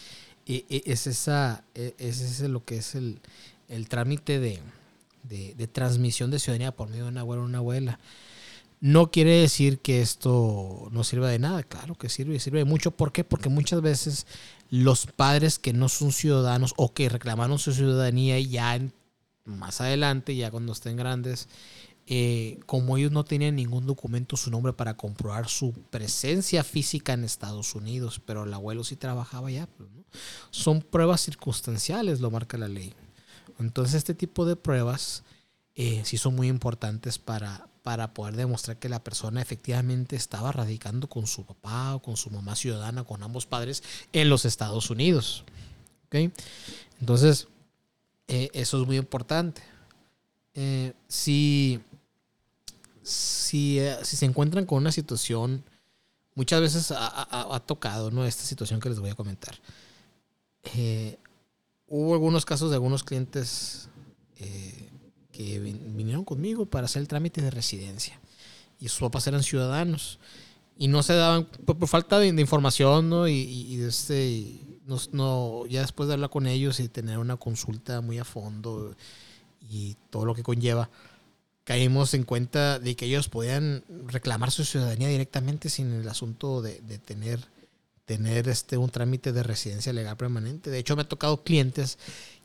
e, 0.48 0.65
e, 0.69 0.81
es, 0.88 1.05
esa, 1.05 1.63
e, 1.75 1.93
es 2.00 2.39
lo 2.41 2.65
que 2.65 2.77
es 2.77 2.96
el, 2.96 3.22
trámite 3.89 4.39
de, 4.39 5.67
transmisión 5.67 6.31
de 6.31 6.39
ciudadanía 6.39 6.72
por 6.72 6.89
medio 6.89 7.03
de 7.03 7.10
una 7.12 7.22
abuela 7.22 7.43
o 7.43 7.46
una 7.46 7.60
abuela. 7.60 8.00
No 8.84 9.12
quiere 9.12 9.40
decir 9.40 9.80
que 9.80 10.02
esto 10.02 10.90
no 10.92 11.06
sirva 11.06 11.30
de 11.30 11.40
nada, 11.40 11.63
claro 11.63 11.96
que 11.96 12.10
sirve, 12.10 12.38
sirve 12.42 12.60
de 12.60 12.66
mucho. 12.66 12.92
¿Por 12.92 13.13
qué? 13.13 13.24
Porque 13.24 13.48
muchas 13.48 13.82
veces 13.82 14.28
los 14.70 15.06
padres 15.06 15.58
que 15.58 15.72
no 15.72 15.88
son 15.88 16.12
ciudadanos 16.12 16.74
o 16.75 16.94
que 16.94 17.08
reclamaron 17.08 17.60
su 17.60 17.72
ciudadanía 17.72 18.38
ya 18.42 18.78
más 19.46 19.80
adelante, 19.80 20.36
ya 20.36 20.52
cuando 20.52 20.74
estén 20.74 20.98
grandes, 20.98 21.48
eh, 22.08 22.60
como 22.66 22.98
ellos 22.98 23.13
no 23.13 23.24
tenían 23.24 23.56
ningún 23.56 23.86
documento 23.86 24.36
su 24.36 24.52
nombre 24.52 24.74
para 24.74 24.98
comprobar 24.98 25.48
su 25.48 25.72
presencia 25.90 26.62
física 26.66 27.13
en 27.13 27.24
Estados 27.24 27.75
Unidos, 27.75 28.20
pero 28.25 28.44
el 28.44 28.54
abuelo 28.54 28.84
sí 28.84 28.98
trabajaba 28.98 29.48
allá, 29.48 29.70
pues, 29.78 29.88
son 30.52 30.82
pruebas 30.82 31.22
circunstanciales, 31.22 32.20
lo 32.20 32.32
marca 32.32 32.58
la 32.58 32.68
ley. 32.68 32.94
Entonces 33.60 33.96
este 33.96 34.13
tipo 34.13 34.46
de 34.46 34.58
pruebas 34.58 35.24
eh, 35.74 36.02
sí 36.04 36.18
son 36.18 36.36
muy 36.36 36.50
importantes 36.50 37.18
para, 37.18 37.70
para 37.84 38.13
poder 38.13 38.36
demostrar 38.36 38.78
que 38.78 38.90
la 38.90 39.04
persona 39.04 39.42
efectivamente 39.42 40.16
estaba 40.16 40.52
radicando 40.52 41.08
con 41.08 41.28
su 41.28 41.46
papá 41.46 41.96
o 41.96 42.02
con 42.02 42.18
su 42.18 42.32
mamá 42.32 42.56
ciudadana, 42.56 43.04
con 43.04 43.22
ambos 43.22 43.46
padres 43.46 43.84
en 44.13 44.30
los 44.30 44.46
Estados 44.46 44.90
Unidos. 44.90 45.44
Entonces, 47.00 47.48
eh, 48.28 48.50
eso 48.54 48.82
es 48.82 48.88
muy 48.88 48.98
importante. 48.98 49.62
si 51.08 51.82
si, 53.04 53.80
eh, 53.80 53.98
si 54.04 54.16
se 54.16 54.25
encuentran 54.25 54.66
con 54.66 54.80
una 54.80 54.92
situación, 54.92 55.63
muchas 56.36 56.62
veces 56.62 56.94
ha, 56.96 57.62
tocado 57.66 58.10
¿no? 58.10 58.25
esta 58.25 58.44
situación 58.44 58.80
que 58.80 58.90
les 58.90 59.00
voy 59.00 59.10
a 59.10 59.16
comentar. 59.16 59.56
Eh, 60.75 61.20
hubo 61.88 62.13
algunos 62.13 62.46
casos 62.46 62.70
de 62.70 62.78
algunos 62.78 63.04
clientes 63.04 63.90
eh, 64.38 64.73
que 65.34 65.60
vinieron 65.60 66.24
conmigo 66.24 66.66
para 66.66 66.86
hacer 66.86 67.02
el 67.02 67.10
trámite 67.10 67.42
de 67.42 67.52
residencia 67.52 68.18
y 68.80 68.88
sus 68.88 69.00
papás 69.00 69.28
eran 69.28 69.44
ciudadanos 69.44 70.20
y 70.78 70.88
no 70.88 71.04
se 71.04 71.13
daban 71.13 71.46
por, 71.46 71.86
falta 71.88 72.20
de, 72.20 72.28
información 72.28 73.10
¿no? 73.10 73.28
y, 73.28 73.34
y, 73.34 73.82
este 73.82 74.60
no, 75.12 75.66
ya 75.66 75.82
después 75.82 76.08
de 76.08 76.13
hablar 76.13 76.30
con 76.30 76.48
ellos 76.48 76.80
y 76.80 76.88
tener 76.88 77.18
una 77.18 77.38
consulta 77.38 78.02
muy 78.02 78.20
a 78.20 78.25
fondo 78.25 78.96
y 79.70 79.96
todo 80.10 80.25
lo 80.25 80.36
que 80.36 80.44
conlleva 80.44 80.90
caímos 81.63 82.13
en 82.13 82.24
cuenta 82.24 82.80
de 82.80 82.96
que 82.96 83.06
ellos 83.06 83.30
podían 83.30 83.84
reclamar 84.08 84.52
su 84.52 84.66
ciudadanía 84.66 85.08
directamente 85.08 85.70
sin 85.70 85.94
el 85.94 86.08
asunto 86.10 86.62
de, 86.62 86.82
de 86.82 86.98
tener, 86.98 87.40
tener 88.06 88.50
este, 88.50 88.78
un 88.78 88.90
trámite 88.90 89.32
de 89.32 89.44
residencia 89.44 89.94
legal 89.94 90.18
permanente. 90.18 90.70
De 90.70 90.80
hecho, 90.80 90.96
me 90.96 91.04
ha 91.04 91.08
tocado 91.08 91.44
clientes 91.44 91.98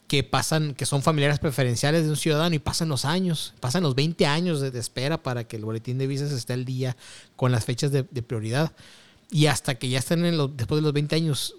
que 0.08 0.24
pasan, 0.24 0.74
que 0.74 0.86
son 0.86 1.02
familiares 1.02 1.38
preferenciales 1.38 2.04
de 2.04 2.10
un 2.10 2.16
ciudadano 2.16 2.54
y 2.54 2.58
pasan 2.58 2.88
los 2.88 3.04
años, 3.04 3.52
pasan 3.60 3.82
los 3.82 3.94
20 3.94 4.24
años 4.26 4.60
de, 4.60 4.76
espera 4.78 5.22
para 5.22 5.44
que 5.44 5.56
el 5.56 5.66
boletín 5.66 5.98
de 5.98 6.06
visas 6.06 6.32
esté 6.32 6.54
al 6.54 6.64
día 6.64 6.96
con 7.36 7.52
las 7.52 7.66
fechas 7.66 7.92
de, 7.92 8.04
prioridad. 8.04 8.72
Y 9.30 9.46
hasta 9.46 9.74
que 9.74 9.90
ya 9.90 9.98
están 9.98 10.22
después 10.56 10.78
de 10.78 10.82
los 10.82 10.94
20 10.94 11.14
años, 11.14 11.54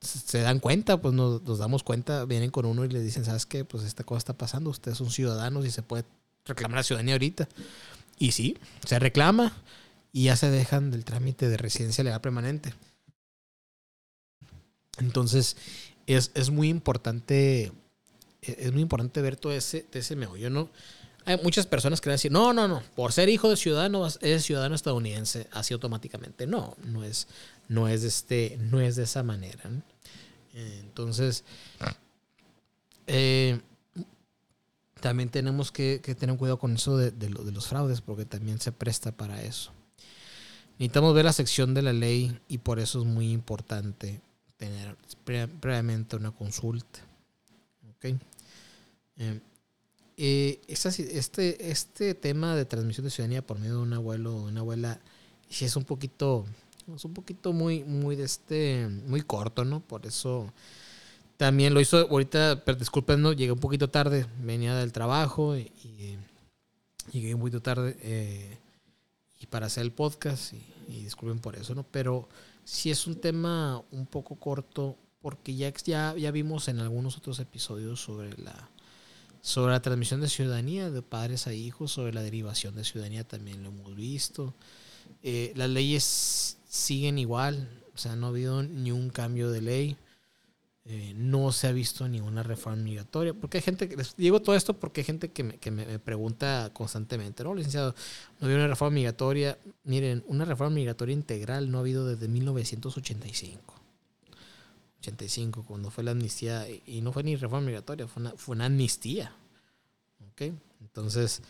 se 0.00 0.38
dan 0.38 0.60
cuenta, 0.60 1.02
pues 1.02 1.12
nos, 1.12 1.58
damos 1.58 1.82
cuenta, 1.82 2.24
vienen 2.24 2.52
con 2.52 2.66
uno 2.66 2.84
y 2.84 2.88
le 2.88 3.00
dicen, 3.00 3.24
¿sabes 3.24 3.44
qué? 3.44 3.64
Pues 3.64 3.82
esta 3.82 4.04
cosa 4.04 4.18
está 4.18 4.32
pasando, 4.32 4.70
ustedes 4.70 4.96
son 4.96 5.10
ciudadanos 5.10 5.66
y 5.66 5.72
se 5.72 5.82
puede 5.82 6.04
reclamar 6.44 6.76
la 6.76 6.82
ciudadanía 6.84 7.16
ahorita. 7.16 7.48
Y 8.16 8.30
sí, 8.30 8.56
se 8.86 9.00
reclama 9.00 9.52
y 10.12 10.24
ya 10.24 10.36
se 10.36 10.48
dejan 10.48 10.92
del 10.92 11.04
trámite 11.04 11.48
de 11.48 11.56
residencia 11.56 12.04
legal 12.04 12.20
permanente. 12.20 12.72
Entonces, 14.98 15.56
es, 16.06 16.30
es 16.34 16.50
muy 16.50 16.68
importante 16.68 17.72
es 18.42 18.72
muy 18.72 18.82
importante 18.82 19.20
ver 19.22 19.36
todo 19.36 19.52
ese, 19.52 19.86
ese 19.92 20.16
meollo, 20.16 20.50
¿no? 20.50 20.70
Hay 21.24 21.38
muchas 21.42 21.66
personas 21.66 22.00
que 22.00 22.08
van 22.08 22.12
a 22.12 22.14
decir, 22.14 22.32
no, 22.32 22.54
no, 22.54 22.68
no, 22.68 22.82
por 22.96 23.12
ser 23.12 23.28
hijo 23.28 23.50
de 23.50 23.56
ciudadano, 23.56 24.06
es 24.06 24.44
ciudadano 24.44 24.74
estadounidense, 24.74 25.46
así 25.52 25.74
automáticamente. 25.74 26.46
No, 26.46 26.74
no 26.84 27.04
es, 27.04 27.28
no 27.68 27.86
es, 27.86 28.02
este, 28.02 28.56
no 28.60 28.80
es 28.80 28.96
de 28.96 29.02
esa 29.02 29.22
manera. 29.22 29.62
Entonces, 30.54 31.44
eh, 33.06 33.60
también 35.00 35.28
tenemos 35.28 35.70
que, 35.70 35.98
tener 36.18 36.36
cuidado 36.36 36.58
con 36.58 36.74
eso 36.74 36.96
de, 36.96 37.10
de, 37.10 37.28
los 37.28 37.66
fraudes, 37.66 38.00
porque 38.00 38.24
también 38.24 38.60
se 38.60 38.72
presta 38.72 39.12
para 39.12 39.42
eso. 39.42 39.72
Necesitamos 40.78 41.14
ver 41.14 41.24
la 41.24 41.32
sección 41.32 41.74
de 41.74 41.82
la 41.82 41.92
ley 41.92 42.38
y 42.48 42.58
por 42.58 42.78
eso 42.78 43.00
es 43.00 43.06
muy 43.06 43.32
importante 43.32 44.20
tener 44.56 44.96
previamente 45.24 46.16
una 46.16 46.30
consulta. 46.30 47.00
¿Okay? 47.98 48.18
Eh, 49.18 49.40
eh, 50.16 50.60
este, 50.66 51.70
este 51.70 52.14
tema 52.14 52.56
de 52.56 52.64
transmisión 52.64 53.04
de 53.04 53.10
ciudadanía 53.10 53.46
por 53.46 53.58
medio 53.58 53.76
de 53.76 53.82
un 53.82 53.92
abuelo 53.92 54.34
o 54.34 54.48
una 54.48 54.60
abuela 54.60 55.00
sí 55.48 55.64
es 55.64 55.76
un 55.76 55.84
poquito 55.84 56.44
es 56.94 57.04
un 57.04 57.14
poquito 57.14 57.52
muy 57.52 57.84
muy 57.84 58.16
de 58.16 58.24
este 58.24 58.88
muy 59.06 59.22
corto 59.22 59.64
no 59.64 59.80
por 59.80 60.06
eso 60.06 60.52
también 61.36 61.74
lo 61.74 61.80
hizo 61.80 61.98
ahorita 61.98 62.64
pero 62.64 62.78
disculpen 62.78 63.22
no 63.22 63.32
llegué 63.32 63.52
un 63.52 63.60
poquito 63.60 63.90
tarde 63.90 64.26
venía 64.42 64.74
del 64.76 64.92
trabajo 64.92 65.56
y, 65.56 66.18
llegué 67.12 67.34
un 67.34 67.40
poquito 67.40 67.62
tarde 67.62 67.96
eh, 68.02 68.58
y 69.40 69.46
para 69.46 69.66
hacer 69.66 69.82
el 69.82 69.92
podcast 69.92 70.52
y, 70.52 70.62
y, 70.88 71.04
disculpen 71.04 71.38
por 71.38 71.56
eso 71.56 71.74
no 71.74 71.84
pero 71.84 72.28
sí 72.64 72.90
es 72.90 73.06
un 73.06 73.20
tema 73.20 73.82
un 73.92 74.06
poco 74.06 74.34
corto 74.34 74.96
porque 75.20 75.54
ya, 75.56 75.72
ya, 75.84 76.14
ya 76.16 76.30
vimos 76.30 76.68
en 76.68 76.80
algunos 76.80 77.16
otros 77.16 77.38
episodios 77.40 78.00
sobre 78.00 78.36
la, 78.38 78.70
sobre 79.40 79.72
la 79.72 79.82
transmisión 79.82 80.20
de 80.20 80.28
ciudadanía 80.28 80.90
de 80.90 81.02
padres 81.02 81.46
a 81.46 81.52
hijos, 81.52 81.92
sobre 81.92 82.12
la 82.12 82.22
derivación 82.22 82.74
de 82.74 82.84
ciudadanía 82.84 83.24
también 83.24 83.62
lo 83.62 83.70
hemos 83.70 83.94
visto. 83.94 84.54
Eh, 85.22 85.52
las 85.56 85.70
leyes 85.70 86.58
siguen 86.68 87.18
igual, 87.18 87.68
o 87.94 87.98
sea, 87.98 88.14
no 88.14 88.26
ha 88.26 88.30
habido 88.30 88.62
ni 88.62 88.92
un 88.92 89.10
cambio 89.10 89.50
de 89.50 89.62
ley. 89.62 89.96
Eh, 90.90 91.12
no 91.14 91.52
se 91.52 91.66
ha 91.66 91.72
visto 91.72 92.08
ninguna 92.08 92.42
reforma 92.42 92.82
migratoria. 92.82 93.34
Porque 93.34 93.58
hay 93.58 93.62
gente 93.62 93.90
que, 93.90 94.02
digo 94.16 94.40
todo 94.40 94.56
esto 94.56 94.72
porque 94.72 95.02
hay 95.02 95.04
gente 95.04 95.30
que 95.30 95.44
me, 95.44 95.58
que 95.58 95.70
me 95.70 95.98
pregunta 95.98 96.70
constantemente, 96.72 97.44
¿no? 97.44 97.54
Licenciado, 97.54 97.94
no 98.38 98.38
ha 98.40 98.44
habido 98.46 98.60
una 98.60 98.68
reforma 98.68 98.94
migratoria. 98.94 99.58
Miren, 99.84 100.24
una 100.28 100.46
reforma 100.46 100.76
migratoria 100.76 101.12
integral 101.12 101.70
no 101.70 101.76
ha 101.76 101.80
habido 101.82 102.06
desde 102.06 102.26
1985. 102.28 103.77
85, 105.00 105.64
cuando 105.64 105.90
fue 105.90 106.04
la 106.04 106.10
amnistía, 106.10 106.66
y 106.86 107.00
no 107.00 107.12
fue 107.12 107.22
ni 107.22 107.36
reforma 107.36 107.66
migratoria, 107.66 108.06
fue 108.06 108.20
una, 108.22 108.32
fue 108.32 108.56
una 108.56 108.66
amnistía. 108.66 109.32
¿Ok? 110.32 110.52
Entonces, 110.80 111.42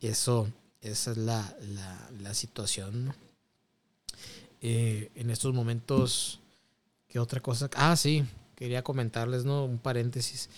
eso, 0.00 0.48
esa 0.80 1.10
es 1.12 1.16
la, 1.16 1.56
la, 1.60 2.10
la 2.20 2.34
situación. 2.34 3.14
Eh, 4.60 5.10
en 5.14 5.30
estos 5.30 5.52
momentos, 5.52 6.40
¿qué 7.08 7.18
otra 7.18 7.40
cosa? 7.40 7.68
Ah, 7.74 7.96
sí, 7.96 8.24
quería 8.54 8.82
comentarles, 8.82 9.44
¿no? 9.44 9.64
Un 9.64 9.78
paréntesis. 9.78 10.48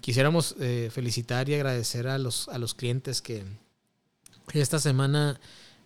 Quisiéramos 0.00 0.56
eh, 0.58 0.90
felicitar 0.92 1.48
y 1.48 1.54
agradecer 1.54 2.08
a 2.08 2.18
los, 2.18 2.48
a 2.48 2.58
los 2.58 2.74
clientes 2.74 3.22
que 3.22 3.44
esta 4.52 4.80
semana 4.80 5.40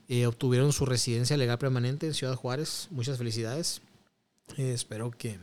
eh, 0.08 0.26
obtuvieron 0.26 0.72
su 0.72 0.86
residencia 0.86 1.36
legal 1.36 1.58
permanente 1.58 2.06
en 2.06 2.14
Ciudad 2.14 2.34
Juárez. 2.34 2.88
Muchas 2.90 3.18
felicidades. 3.18 3.82
espero 4.56 5.10
que 5.10 5.38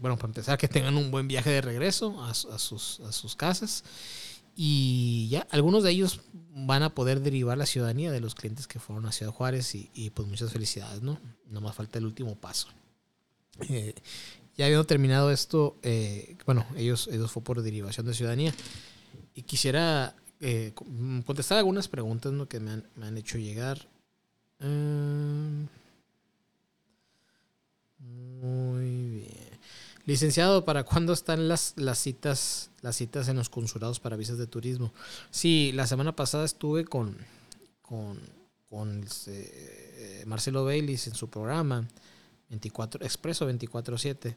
bueno, 0.00 0.16
para 0.16 0.28
empezar, 0.28 0.58
que 0.58 0.68
tengan 0.68 0.96
un 0.96 1.10
buen 1.10 1.28
viaje 1.28 1.50
de 1.50 1.60
regreso 1.60 2.22
a, 2.22 2.34
sus, 2.34 3.00
a 3.00 3.12
sus 3.12 3.36
casas. 3.36 3.84
Y 4.58 5.28
ya, 5.28 5.46
algunos 5.50 5.82
de 5.82 5.90
ellos 5.90 6.22
van 6.32 6.82
a 6.82 6.94
poder 6.94 7.20
derivar 7.20 7.58
la 7.58 7.66
ciudadanía 7.66 8.10
de 8.10 8.20
los 8.20 8.34
clientes 8.34 8.66
que 8.66 8.80
fueron 8.80 9.04
a 9.04 9.12
Ciudad 9.12 9.30
Juárez 9.30 9.74
y, 9.74 10.10
pues 10.10 10.26
muchas 10.26 10.50
felicidades, 10.50 11.02
¿no? 11.02 11.20
No 11.50 11.60
más 11.60 11.74
falta 11.74 11.98
el 11.98 12.06
último 12.06 12.34
paso. 12.36 12.68
Eh, 13.68 13.94
ya 14.56 14.64
habiendo 14.64 14.86
terminado 14.86 15.30
esto, 15.30 15.76
eh, 15.82 16.36
bueno, 16.46 16.66
ellos, 16.76 17.08
ellos 17.12 17.30
fue 17.30 17.42
por 17.42 17.60
derivación 17.62 18.06
de 18.06 18.14
ciudadanía. 18.14 18.54
Y 19.34 19.42
quisiera 19.42 20.14
eh, 20.40 20.72
contestar 21.26 21.58
algunas 21.58 21.88
preguntas 21.88 22.32
¿no? 22.32 22.48
que 22.48 22.58
me 22.58 22.70
han, 22.70 22.88
me 22.96 23.06
han 23.06 23.18
hecho 23.18 23.36
llegar. 23.36 23.86
muy 27.98 29.10
bien. 29.10 29.45
Licenciado, 30.06 30.64
¿para 30.64 30.84
cuándo 30.84 31.12
están 31.12 31.48
las, 31.48 31.74
las 31.76 31.98
citas 31.98 32.70
las 32.80 32.94
citas 32.94 33.26
en 33.26 33.36
los 33.36 33.48
consulados 33.48 33.98
para 33.98 34.16
visas 34.16 34.38
de 34.38 34.46
turismo? 34.46 34.94
Sí, 35.32 35.72
la 35.74 35.88
semana 35.88 36.14
pasada 36.14 36.44
estuve 36.44 36.84
con, 36.84 37.16
con, 37.82 38.20
con 38.70 39.02
este, 39.02 40.22
Marcelo 40.24 40.64
Baylis 40.64 41.08
en 41.08 41.16
su 41.16 41.28
programa 41.28 41.88
24 42.50 43.04
Expreso 43.04 43.50
24/7. 43.50 44.36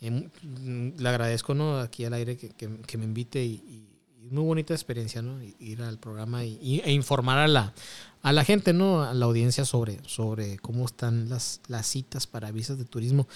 Mm, 0.00 1.00
le 1.00 1.08
agradezco 1.08 1.54
¿no? 1.54 1.78
aquí 1.78 2.04
al 2.04 2.14
aire 2.14 2.36
que, 2.36 2.48
que, 2.50 2.98
me 2.98 3.04
invite 3.04 3.44
y, 3.44 3.88
muy 4.30 4.42
bonita 4.42 4.74
experiencia, 4.74 5.22
¿no? 5.22 5.38
Ir 5.60 5.82
al 5.82 5.98
programa 5.98 6.44
y, 6.44 6.80
e 6.82 6.90
informar 6.90 7.38
a 7.38 7.46
la, 7.46 7.74
a 8.22 8.32
la 8.32 8.42
gente, 8.42 8.72
¿no? 8.72 9.02
A 9.02 9.12
la 9.14 9.26
audiencia 9.26 9.64
sobre, 9.66 10.00
sobre 10.06 10.58
cómo 10.58 10.86
están 10.86 11.28
las, 11.28 11.60
las 11.68 11.86
citas 11.86 12.26
para 12.26 12.50
visas 12.50 12.78
de 12.78 12.86
turismo. 12.86 13.28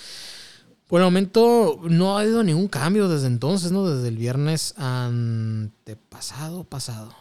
Por 0.88 1.02
el 1.02 1.04
momento 1.04 1.80
no 1.82 2.16
ha 2.16 2.22
habido 2.22 2.42
ningún 2.42 2.66
cambio 2.66 3.08
desde 3.08 3.26
entonces, 3.26 3.70
¿no? 3.72 3.86
Desde 3.86 4.08
el 4.08 4.16
viernes 4.16 4.74
antepasado, 4.78 6.64
pasado. 6.64 7.14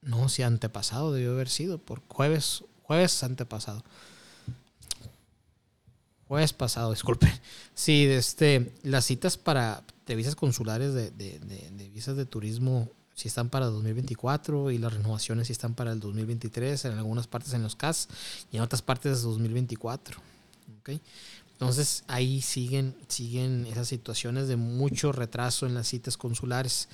No, 0.00 0.30
si 0.30 0.42
antepasado 0.42 1.12
debió 1.12 1.32
haber 1.32 1.50
sido, 1.50 1.78
por 1.78 2.02
jueves, 2.08 2.64
jueves 2.82 3.22
antepasado. 3.22 3.84
Jueves 6.26 6.52
pasado, 6.52 6.90
disculpe. 6.90 7.30
Sí, 7.76 8.06
este, 8.06 8.72
las 8.84 9.04
citas 9.04 9.36
para 9.36 9.82
de 10.06 10.14
visas 10.14 10.36
consulares 10.36 10.94
de, 10.94 11.10
de, 11.10 11.40
de, 11.40 11.88
visas 11.88 12.16
de 12.16 12.24
turismo 12.24 12.88
si 13.14 13.26
están 13.26 13.48
para 13.48 13.66
2024 13.66 14.70
y 14.70 14.78
las 14.78 14.92
renovaciones 14.92 15.48
si 15.48 15.52
están 15.52 15.74
para 15.74 15.90
el 15.90 15.98
2023 15.98 16.84
en 16.84 16.98
algunas 16.98 17.26
partes 17.26 17.52
en 17.52 17.64
los 17.64 17.74
CAS 17.74 18.08
y 18.52 18.58
en 18.58 18.62
otras 18.62 18.80
partes 18.80 19.16
de 19.16 19.22
2024. 19.22 20.20
¿okay? 20.80 21.00
Entonces 21.54 22.04
ahí 22.08 22.42
siguen, 22.42 22.94
siguen 23.08 23.66
esas 23.66 23.88
situaciones 23.88 24.48
de 24.48 24.56
mucho 24.56 25.12
retraso 25.12 25.66
en 25.66 25.74
las 25.74 25.88
citas 25.88 26.16
consulares. 26.16 26.88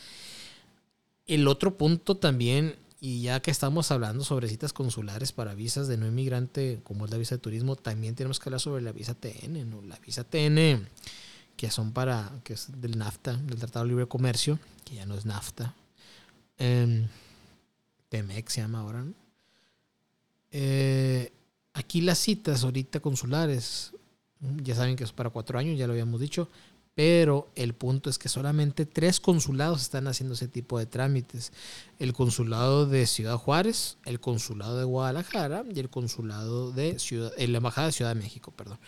El 1.26 1.49
otro 1.49 1.76
punto 1.76 2.17
también, 2.17 2.76
y 3.00 3.23
ya 3.23 3.40
que 3.40 3.50
estamos 3.50 3.90
hablando 3.90 4.23
sobre 4.23 4.49
citas 4.49 4.73
consulares 4.73 5.33
para 5.33 5.55
visas 5.55 5.88
de 5.88 5.97
no 5.97 6.07
inmigrante, 6.07 6.81
como 6.85 7.07
es 7.07 7.11
la 7.11 7.17
visa 7.17 7.37
de 7.37 7.40
turismo, 7.40 7.75
también 7.75 8.14
tenemos 8.14 8.38
que 8.38 8.49
hablar 8.49 8.61
sobre 8.61 8.83
la 8.83 8.93
visa 8.93 9.14
TN, 9.14 9.69
¿no? 9.69 9.81
La 9.83 9.97
visa 9.97 10.25
TN, 10.25 10.87
que 11.57 11.71
son 11.71 11.93
para, 11.93 12.31
que 12.45 12.52
es 12.52 12.69
del 12.81 12.99
NAFTA, 12.99 13.37
del 13.37 13.59
Tratado 13.59 13.87
de 13.87 13.90
Libre 13.90 14.07
Comercio, 14.07 14.59
que 14.85 14.97
ya 14.97 15.07
no 15.07 15.14
es 15.14 15.25
NAFTA. 15.25 15.75
Eh, 16.59 17.07
se 18.11 18.61
llama 18.61 18.81
ahora, 18.81 19.05
eh, 20.50 21.33
aquí 21.73 22.00
las 22.00 22.19
citas 22.19 22.64
ahorita 22.64 23.00
consulares 23.00 23.93
ya 24.40 24.75
saben 24.75 24.97
que 24.97 25.04
es 25.04 25.12
para 25.12 25.30
cuatro 25.30 25.59
años, 25.59 25.78
ya 25.78 25.87
lo 25.87 25.92
habíamos 25.92 26.20
dicho. 26.20 26.49
Pero 26.94 27.50
el 27.54 27.73
punto 27.75 28.11
es 28.11 28.18
que 28.18 28.28
solamente 28.28 28.85
tres 28.85 29.20
consulados 29.20 29.80
están 29.82 30.09
haciendo 30.09 30.35
ese 30.35 30.49
tipo 30.49 30.78
de 30.78 30.87
trámites. 30.87 31.52
El 31.99 32.12
consulado 32.12 32.85
de 32.87 33.06
Ciudad 33.06 33.38
Juárez, 33.38 33.97
el 34.04 34.20
consulado 34.20 34.76
de 34.76 34.85
Guadalajara 34.85 35.64
y 35.73 35.78
el 35.78 35.88
consulado 35.88 36.73
de 36.73 36.99
Ciudad, 36.99 37.32
la 37.38 37.56
embajada 37.56 37.87
de 37.87 37.92
Ciudad 37.92 38.14
de 38.14 38.20
México, 38.20 38.50
perdón. 38.50 38.78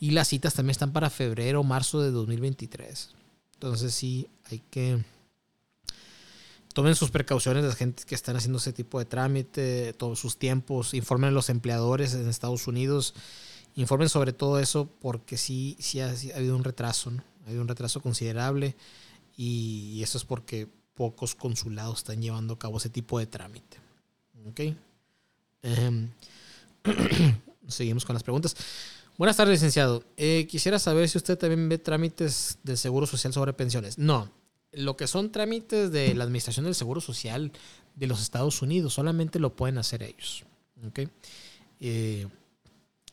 Y 0.00 0.10
las 0.10 0.28
citas 0.28 0.54
también 0.54 0.72
están 0.72 0.92
para 0.92 1.10
febrero 1.10 1.60
o 1.60 1.64
marzo 1.64 2.02
de 2.02 2.10
2023. 2.10 3.14
Entonces 3.54 3.94
sí, 3.94 4.28
hay 4.50 4.60
que, 4.70 5.02
tomen 6.74 6.94
sus 6.96 7.10
precauciones 7.10 7.64
las 7.64 7.76
gente 7.76 8.02
que 8.04 8.14
están 8.14 8.36
haciendo 8.36 8.58
ese 8.58 8.72
tipo 8.72 8.98
de 8.98 9.04
trámite, 9.04 9.94
todos 9.94 10.18
sus 10.18 10.36
tiempos, 10.38 10.92
informen 10.92 11.28
a 11.28 11.32
los 11.32 11.48
empleadores 11.48 12.14
en 12.14 12.28
Estados 12.28 12.66
Unidos, 12.66 13.14
informen 13.76 14.08
sobre 14.08 14.32
todo 14.32 14.58
eso 14.60 14.88
porque 15.00 15.36
sí, 15.36 15.76
sí 15.80 16.00
ha, 16.00 16.14
habido 16.34 16.56
un 16.56 16.64
retraso, 16.64 17.10
¿no? 17.10 17.22
ha 17.42 17.46
habido 17.46 17.62
un 17.62 17.68
retraso 17.68 18.00
considerable 18.00 18.76
y, 19.36 20.00
eso 20.02 20.18
es 20.18 20.24
porque 20.24 20.68
pocos 20.94 21.34
consulados 21.34 21.98
están 21.98 22.22
llevando 22.22 22.54
a 22.54 22.58
cabo 22.58 22.78
ese 22.78 22.88
tipo 22.88 23.18
de 23.18 23.26
trámite. 23.26 23.78
¿Ok? 24.46 24.60
Em, 25.62 26.10
seguimos 27.68 28.04
con 28.04 28.14
las 28.14 28.22
preguntas. 28.22 28.54
Buenas 29.16 29.36
tardes, 29.36 29.54
licenciado. 29.54 30.04
Eh, 30.16 30.46
quisiera 30.48 30.78
saber 30.78 31.08
si 31.08 31.18
usted 31.18 31.38
también 31.38 31.68
ve 31.68 31.78
trámites 31.78 32.58
del 32.62 32.76
Seguro 32.76 33.06
Social 33.06 33.32
sobre 33.32 33.52
pensiones. 33.52 33.98
No, 33.98 34.30
lo 34.72 34.96
que 34.96 35.06
son 35.06 35.30
trámites 35.32 35.90
de 35.90 36.14
la 36.14 36.24
Administración 36.24 36.64
del 36.64 36.74
Seguro 36.74 37.00
Social 37.00 37.52
de 37.94 38.06
los 38.06 38.20
Estados 38.20 38.60
Unidos 38.62 38.94
solamente 38.94 39.38
lo 39.38 39.54
pueden 39.54 39.78
hacer 39.78 40.02
ellos. 40.02 40.44
¿okay? 40.86 41.08
Eh, 41.80 42.26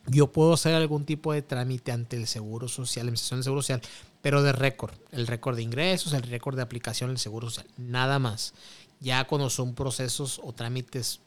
yo 0.07 0.31
puedo 0.31 0.53
hacer 0.53 0.73
algún 0.73 1.05
tipo 1.05 1.33
de 1.33 1.41
trámite 1.41 1.91
ante 1.91 2.17
el 2.17 2.27
Seguro 2.27 2.67
Social, 2.67 3.05
la 3.05 3.09
Administración 3.09 3.39
del 3.39 3.43
Seguro 3.43 3.61
Social, 3.61 3.81
pero 4.21 4.43
de 4.43 4.51
récord. 4.51 4.93
El 5.11 5.27
récord 5.27 5.55
de 5.55 5.63
ingresos, 5.63 6.13
el 6.13 6.23
récord 6.23 6.55
de 6.55 6.63
aplicación 6.63 7.09
del 7.09 7.19
Seguro 7.19 7.49
Social. 7.49 7.71
Nada 7.77 8.19
más. 8.19 8.53
Ya 8.99 9.25
cuando 9.25 9.49
son 9.49 9.73
procesos 9.73 10.39
o 10.43 10.53
trámites 10.53 11.21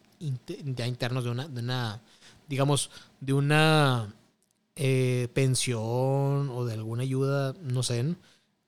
ya 0.64 0.86
internos 0.86 1.24
de 1.24 1.30
una, 1.30 1.48
de 1.48 1.60
una 1.60 2.00
digamos, 2.48 2.90
de 3.20 3.32
una 3.32 4.14
eh, 4.76 5.28
pensión 5.34 6.50
o 6.50 6.64
de 6.64 6.74
alguna 6.74 7.02
ayuda, 7.02 7.54
no 7.62 7.82
sé, 7.82 8.16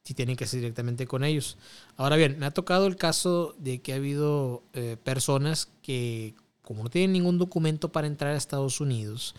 si 0.04 0.14
tienen 0.14 0.36
que 0.36 0.46
ser 0.46 0.60
directamente 0.60 1.06
con 1.06 1.24
ellos. 1.24 1.56
Ahora 1.96 2.16
bien, 2.16 2.38
me 2.38 2.46
ha 2.46 2.52
tocado 2.52 2.86
el 2.86 2.96
caso 2.96 3.54
de 3.58 3.80
que 3.80 3.92
ha 3.92 3.96
habido 3.96 4.62
eh, 4.72 4.96
personas 5.02 5.68
que, 5.82 6.34
como 6.62 6.84
no 6.84 6.90
tienen 6.90 7.12
ningún 7.12 7.38
documento 7.38 7.90
para 7.92 8.06
entrar 8.06 8.34
a 8.34 8.36
Estados 8.36 8.80
Unidos 8.80 9.34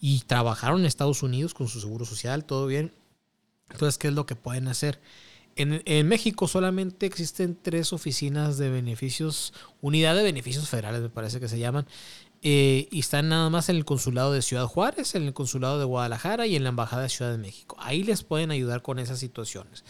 y 0.00 0.20
trabajaron 0.20 0.80
en 0.80 0.86
Estados 0.86 1.22
Unidos 1.22 1.54
con 1.54 1.68
su 1.68 1.80
seguro 1.80 2.04
social, 2.04 2.44
todo 2.44 2.66
bien, 2.66 2.92
entonces, 3.70 3.98
¿qué 3.98 4.08
es 4.08 4.14
lo 4.14 4.26
que 4.26 4.36
pueden 4.36 4.68
hacer? 4.68 5.00
En, 5.56 6.06
México 6.06 6.46
solamente 6.46 7.04
existen 7.04 7.58
tres 7.60 7.92
oficinas 7.92 8.58
de 8.58 8.70
beneficios, 8.70 9.52
unidad 9.80 10.14
de 10.14 10.22
beneficios 10.22 10.68
federales 10.68 11.00
me 11.00 11.08
parece 11.08 11.40
que 11.40 11.48
se 11.48 11.58
llaman, 11.58 11.84
eh, 12.42 12.86
y 12.92 13.00
están 13.00 13.28
nada 13.28 13.50
más 13.50 13.68
en 13.68 13.74
el 13.74 13.84
consulado 13.84 14.32
de 14.32 14.40
Ciudad 14.40 14.66
Juárez, 14.66 15.16
en 15.16 15.24
el 15.24 15.34
consulado 15.34 15.80
de 15.80 15.84
Guadalajara 15.84 16.46
y 16.46 16.54
en 16.54 16.62
la 16.62 16.68
embajada 16.68 17.02
de 17.02 17.08
Ciudad 17.08 17.32
de 17.32 17.38
México. 17.38 17.76
Ahí 17.80 18.04
les 18.04 18.22
pueden 18.22 18.52
ayudar 18.52 18.82
con 18.82 19.00
esas 19.00 19.18
situaciones. 19.18 19.84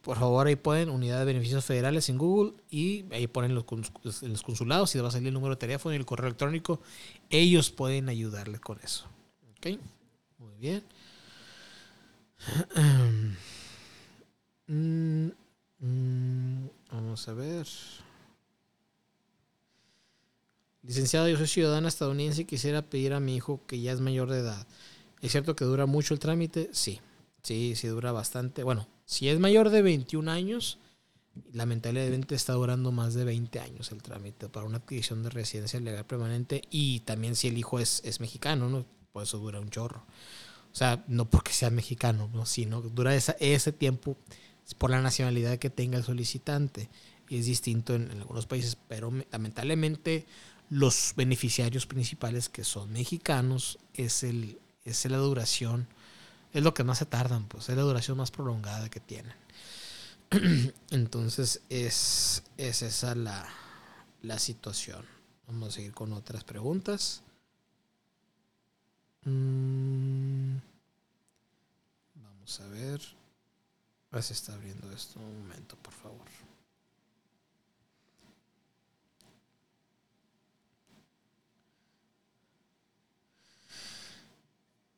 Por 0.00 0.18
favor, 0.18 0.46
ahí 0.46 0.56
pueden 0.56 0.88
unidad 0.88 1.18
de 1.18 1.26
beneficios 1.26 1.66
federales 1.66 2.08
en 2.08 2.16
Google 2.16 2.54
y 2.70 3.04
ahí 3.12 3.26
ponen 3.26 3.54
los, 3.54 3.64
consulados 3.64 4.94
y 4.94 4.98
les 4.98 5.04
va 5.04 5.08
a 5.08 5.12
salir 5.12 5.28
el 5.28 5.34
número 5.34 5.56
de 5.56 5.58
teléfono 5.58 5.94
y 5.94 5.98
el 5.98 6.06
correo 6.06 6.28
electrónico. 6.28 6.80
Ellos 7.28 7.70
pueden 7.70 8.08
ayudarles 8.08 8.60
con 8.60 8.80
eso. 8.82 9.06
¿Ok? 9.60 9.78
Muy 10.38 10.56
bien. 10.58 10.82
Mm, 14.72 15.30
mm, 15.80 16.68
vamos 16.92 17.26
a 17.26 17.32
ver. 17.32 17.66
Licenciado, 20.84 21.28
yo 21.28 21.36
soy 21.36 21.48
ciudadana 21.48 21.88
estadounidense 21.88 22.42
y 22.42 22.44
quisiera 22.44 22.82
pedir 22.82 23.14
a 23.14 23.18
mi 23.18 23.34
hijo 23.34 23.60
que 23.66 23.80
ya 23.80 23.90
es 23.90 24.00
mayor 24.00 24.30
de 24.30 24.38
edad. 24.38 24.64
¿Es 25.20 25.32
cierto 25.32 25.56
que 25.56 25.64
dura 25.64 25.86
mucho 25.86 26.14
el 26.14 26.20
trámite? 26.20 26.70
Sí, 26.72 27.00
sí, 27.42 27.74
sí 27.74 27.88
dura 27.88 28.12
bastante. 28.12 28.62
Bueno, 28.62 28.86
si 29.06 29.28
es 29.28 29.40
mayor 29.40 29.70
de 29.70 29.82
21 29.82 30.30
años, 30.30 30.78
lamentablemente 31.52 32.36
está 32.36 32.52
durando 32.52 32.92
más 32.92 33.14
de 33.14 33.24
20 33.24 33.58
años 33.58 33.90
el 33.90 34.04
trámite 34.04 34.48
para 34.48 34.66
una 34.66 34.78
adquisición 34.78 35.24
de 35.24 35.30
residencia 35.30 35.80
legal 35.80 36.06
permanente 36.06 36.62
y 36.70 37.00
también 37.00 37.34
si 37.34 37.48
el 37.48 37.58
hijo 37.58 37.80
es, 37.80 38.02
es 38.04 38.20
mexicano, 38.20 38.68
¿no? 38.68 38.99
Por 39.12 39.22
eso 39.22 39.38
dura 39.38 39.60
un 39.60 39.70
chorro. 39.70 40.04
O 40.72 40.76
sea, 40.76 41.04
no 41.08 41.28
porque 41.28 41.52
sea 41.52 41.70
mexicano, 41.70 42.30
¿no? 42.32 42.46
sino 42.46 42.80
dura 42.80 43.14
ese 43.14 43.72
tiempo 43.72 44.16
por 44.78 44.90
la 44.90 45.00
nacionalidad 45.00 45.58
que 45.58 45.70
tenga 45.70 45.98
el 45.98 46.04
solicitante. 46.04 46.88
Es 47.28 47.46
distinto 47.46 47.94
en, 47.94 48.10
algunos 48.10 48.46
países, 48.46 48.76
pero 48.88 49.12
lamentablemente 49.30 50.26
los 50.68 51.12
beneficiarios 51.16 51.86
principales 51.86 52.48
que 52.48 52.64
son 52.64 52.92
mexicanos 52.92 53.78
es, 53.94 54.22
el, 54.22 54.60
es 54.84 55.04
la 55.06 55.18
duración, 55.18 55.88
es 56.52 56.62
lo 56.62 56.74
que 56.74 56.84
más 56.84 56.98
se 56.98 57.06
tardan, 57.06 57.46
pues 57.46 57.68
es 57.68 57.76
la 57.76 57.82
duración 57.82 58.18
más 58.18 58.30
prolongada 58.30 58.88
que 58.88 59.00
tienen. 59.00 59.34
Entonces 60.90 61.62
es, 61.68 62.44
es 62.56 62.82
esa 62.82 63.14
la, 63.14 63.48
la 64.22 64.38
situación. 64.38 65.04
Vamos 65.46 65.70
a 65.70 65.72
seguir 65.72 65.92
con 65.92 66.12
otras 66.12 66.44
preguntas. 66.44 67.22
Mm, 69.26 70.58
vamos 72.14 72.60
a 72.60 72.68
ver. 72.68 73.00
A 74.12 74.22
se 74.22 74.34
está 74.34 74.54
abriendo 74.54 74.90
esto. 74.92 75.18
Un 75.20 75.40
momento, 75.42 75.76
por 75.76 75.92
favor. 75.94 76.26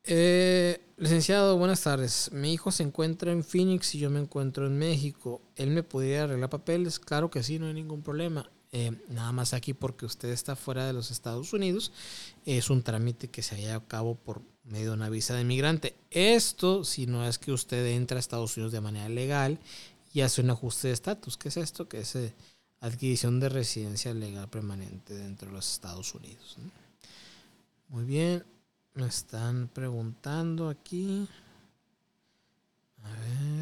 Eh, 0.04 0.80
licenciado, 0.96 1.56
buenas 1.56 1.82
tardes. 1.82 2.30
Mi 2.32 2.52
hijo 2.52 2.70
se 2.72 2.82
encuentra 2.82 3.32
en 3.32 3.44
Phoenix 3.44 3.94
y 3.94 3.98
yo 3.98 4.11
me 4.11 4.20
encuentro 4.20 4.66
en 4.66 4.78
México. 4.78 5.42
¿Él 5.56 5.70
me 5.70 5.82
podría 5.82 6.24
arreglar 6.24 6.50
papeles? 6.50 6.98
Claro 6.98 7.30
que 7.30 7.42
sí, 7.42 7.58
no 7.58 7.66
hay 7.66 7.74
ningún 7.74 8.02
problema. 8.02 8.50
Eh, 8.74 8.90
nada 9.11 9.32
más 9.32 9.52
aquí 9.52 9.74
porque 9.74 10.06
usted 10.06 10.30
está 10.30 10.56
fuera 10.56 10.87
de 10.87 10.94
los 10.94 11.11
Estados 11.11 11.52
Unidos, 11.52 11.92
es 12.46 12.70
un 12.70 12.82
trámite 12.82 13.28
que 13.28 13.42
se 13.42 13.54
haya 13.54 13.76
a 13.76 13.87
cabo 13.87 14.14
por 14.14 14.40
medio 14.64 14.90
de 14.90 14.96
una 14.96 15.11
visa 15.11 15.35
de 15.35 15.42
inmigrante. 15.42 15.94
Esto 16.11 16.82
si 16.82 17.06
no 17.06 17.28
es 17.28 17.38
que 17.38 17.52
usted 17.52 17.85
entra 17.87 18.16
a 18.16 18.20
Estados 18.20 18.56
Unidos 18.56 18.72
de 18.72 18.80
manera 18.80 19.11
legal 19.11 19.58
y 20.14 20.22
hace 20.22 20.40
un 20.40 20.50
ajuste 20.50 20.88
de 20.88 20.94
estatus. 20.94 21.37
¿Qué 21.37 21.48
es 21.48 21.58
esto? 21.58 21.87
Que 21.87 22.00
es 22.00 22.16
eh, 22.16 22.35
adquisición 22.80 23.40
de 23.40 23.50
residencia 23.50 24.14
legal 24.14 24.48
permanente 24.48 25.14
dentro 25.14 25.48
de 25.48 25.54
los 25.54 25.70
Estados 25.70 26.14
Unidos. 26.14 26.56
Muy 27.88 28.04
bien, 28.04 28.42
me 28.94 29.06
están 29.06 29.68
preguntando 29.68 30.70
aquí. 30.70 31.28
A 33.02 33.11
ver. 33.11 33.62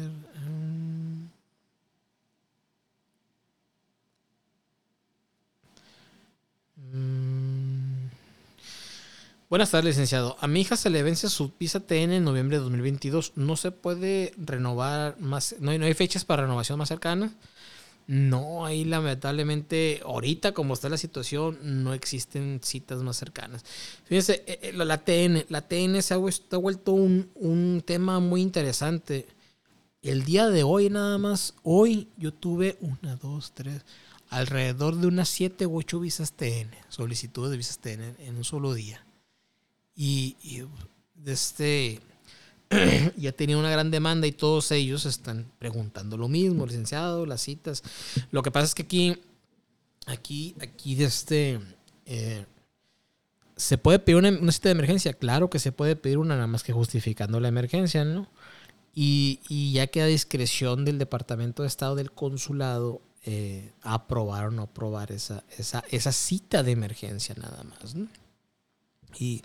Buenas 9.51 9.71
tardes, 9.71 9.95
licenciado. 9.95 10.37
A 10.39 10.47
mi 10.47 10.61
hija 10.61 10.77
se 10.77 10.89
le 10.89 11.03
vence 11.03 11.27
su 11.27 11.51
visa 11.59 11.81
TN 11.81 12.13
en 12.13 12.23
noviembre 12.23 12.55
de 12.55 12.63
2022. 12.63 13.33
¿No 13.35 13.57
se 13.57 13.71
puede 13.71 14.33
renovar 14.37 15.19
más? 15.19 15.57
¿No 15.59 15.71
hay, 15.71 15.77
no 15.77 15.83
hay 15.83 15.93
fechas 15.93 16.23
para 16.23 16.43
renovación 16.43 16.79
más 16.79 16.87
cercanas? 16.87 17.33
No, 18.07 18.65
ahí 18.65 18.85
lamentablemente, 18.85 19.99
ahorita 20.05 20.53
como 20.53 20.73
está 20.73 20.87
la 20.87 20.95
situación, 20.95 21.83
no 21.83 21.93
existen 21.93 22.61
citas 22.63 23.03
más 23.03 23.17
cercanas. 23.17 23.65
Fíjense, 24.05 24.41
eh, 24.47 24.59
eh, 24.61 24.71
la 24.73 25.03
TN, 25.03 25.45
la 25.49 25.67
TN 25.67 26.01
se 26.01 26.13
ha, 26.13 26.17
vuelto 26.17 26.93
un, 26.93 27.29
un 27.35 27.83
tema 27.85 28.21
muy 28.21 28.41
interesante. 28.41 29.27
El 30.01 30.23
día 30.23 30.47
de 30.47 30.63
hoy 30.63 30.89
nada 30.89 31.17
más, 31.17 31.55
hoy 31.63 32.07
yo 32.15 32.33
tuve 32.33 32.77
una, 32.79 33.17
dos, 33.17 33.51
tres, 33.53 33.83
alrededor 34.29 34.95
de 34.95 35.07
unas 35.07 35.27
7 35.27 35.65
u 35.65 35.77
8 35.77 35.99
visas 35.99 36.31
TN, 36.31 36.71
solicitudes 36.87 37.51
de 37.51 37.57
visas 37.57 37.79
TN 37.79 38.15
en 38.17 38.37
un 38.37 38.45
solo 38.45 38.73
día. 38.73 39.03
Y, 39.95 40.35
este, 41.25 41.99
ya 43.17 43.31
tenía 43.31 43.57
una 43.57 43.69
gran 43.69 43.91
demanda 43.91 44.27
y 44.27 44.31
todos 44.31 44.71
ellos 44.71 45.05
están 45.05 45.51
preguntando 45.59 46.17
lo 46.17 46.27
mismo, 46.27 46.65
licenciado, 46.65 47.25
las 47.25 47.41
citas. 47.41 47.83
Lo 48.31 48.41
que 48.43 48.51
pasa 48.51 48.65
es 48.65 48.75
que 48.75 48.83
aquí, 48.83 49.17
aquí, 50.05 50.55
aquí 50.61 50.95
de 50.95 51.05
este, 51.05 51.59
eh, 52.05 52.45
¿se 53.55 53.77
puede 53.77 53.99
pedir 53.99 54.17
una, 54.17 54.51
cita 54.51 54.69
de 54.69 54.73
emergencia? 54.73 55.13
Claro 55.13 55.49
que 55.49 55.59
se 55.59 55.71
puede 55.71 55.95
pedir 55.95 56.17
una, 56.17 56.35
nada 56.35 56.47
más 56.47 56.63
que 56.63 56.73
justificando 56.73 57.39
la 57.39 57.49
emergencia, 57.49 58.05
¿no? 58.05 58.27
Y, 58.93 59.39
y 59.47 59.73
ya 59.73 59.87
queda 59.87 60.05
discreción 60.07 60.83
del 60.83 60.97
Departamento 60.97 61.63
de 61.63 61.67
Estado 61.67 61.95
del 61.95 62.11
Consulado 62.11 63.01
eh, 63.23 63.71
aprobar 63.83 64.47
o 64.47 64.51
no 64.51 64.63
aprobar 64.63 65.11
esa, 65.11 65.43
esa, 65.55 65.83
esa, 65.91 66.11
cita 66.11 66.63
de 66.63 66.71
emergencia 66.71 67.35
nada 67.37 67.63
más. 67.63 67.93
Y, 69.17 69.41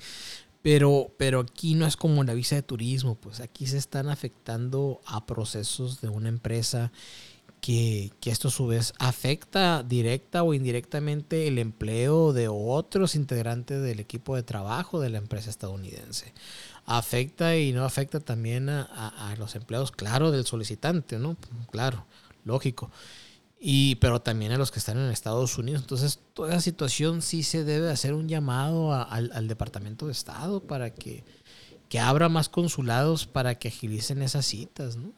pero, 0.63 1.13
pero 1.17 1.41
aquí 1.41 1.75
no 1.75 1.87
es 1.87 1.97
como 1.97 2.25
la 2.25 2.35
visa 2.35 2.57
de 2.57 2.63
turismo, 2.63 3.15
pues 3.15 3.41
aquí 3.41 3.67
se 3.67 3.79
están 3.79 4.09
afectando 4.09 5.01
a 5.07 5.25
procesos 5.25 6.01
de 6.01 6.09
una 6.09 6.29
empresa 6.29 6.91
que, 7.61 8.13
que, 8.21 8.31
esto 8.31 8.49
a 8.49 8.51
su 8.51 8.67
vez 8.67 8.93
afecta 8.99 9.83
directa 9.83 10.43
o 10.43 10.55
indirectamente 10.55 11.49
el 11.49 11.59
empleo 11.59 12.33
de 12.33 12.49
otros 12.49 13.15
integrantes 13.15 13.83
del 13.83 14.01
equipo 14.01 14.37
de 14.37 14.43
trabajo 14.43 15.01
de 15.01 15.11
la 15.11 15.19
empresa 15.19 15.51
estadounidense. 15.51 16.33
Afecta 16.85 17.57
y 17.57 17.73
no 17.73 17.85
afecta 17.85 18.21
también 18.21 18.69
a, 18.69 18.83
a, 18.83 19.31
a 19.31 19.37
los 19.37 19.57
empleados, 19.57 19.91
claro, 19.91 20.31
del 20.31 20.47
solicitante, 20.47 21.19
¿no? 21.19 21.37
Claro, 21.71 22.07
lógico. 22.45 22.91
Y, 23.59 23.97
pero 23.97 24.21
también 24.21 24.53
a 24.53 24.59
los 24.59 24.71
que 24.71 24.79
están 24.79 24.99
en 24.99 25.11
Estados 25.11 25.57
Unidos. 25.59 25.83
Entonces, 25.83 26.21
toda 26.35 26.51
esa 26.51 26.61
situación 26.61 27.23
sí 27.23 27.43
se 27.43 27.65
debe 27.65 27.91
hacer 27.91 28.15
un 28.15 28.29
llamado 28.29 28.93
al, 28.93 29.31
al, 29.33 29.49
Departamento 29.49 30.07
de 30.07 30.13
Estado 30.13 30.61
para 30.61 30.91
que, 30.91 31.25
que, 31.89 31.99
abra 31.99 32.29
más 32.29 32.49
consulados 32.49 33.27
para 33.27 33.59
que 33.59 33.69
agilicen 33.69 34.23
esas 34.23 34.47
citas, 34.47 34.97
¿no? 34.97 35.13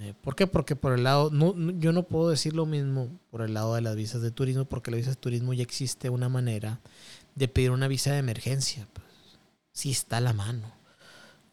Eh, 0.00 0.14
¿Por 0.20 0.36
qué? 0.36 0.46
Porque 0.46 0.76
por 0.76 0.92
el 0.92 1.02
lado, 1.04 1.30
no, 1.32 1.54
yo 1.78 1.92
no 1.92 2.04
puedo 2.04 2.30
decir 2.30 2.54
lo 2.54 2.66
mismo 2.66 3.08
por 3.30 3.42
el 3.42 3.54
lado 3.54 3.74
de 3.74 3.80
las 3.80 3.96
visas 3.96 4.22
de 4.22 4.30
turismo, 4.30 4.64
porque 4.64 4.90
las 4.90 4.98
visas 4.98 5.16
de 5.16 5.20
turismo 5.20 5.54
ya 5.54 5.62
existe 5.62 6.08
una 6.08 6.28
manera 6.28 6.80
de 7.34 7.48
pedir 7.48 7.72
una 7.72 7.88
visa 7.88 8.12
de 8.12 8.18
emergencia. 8.18 8.86
Pues, 8.92 9.06
sí 9.72 9.90
está 9.90 10.20
la 10.20 10.32
mano. 10.32 10.77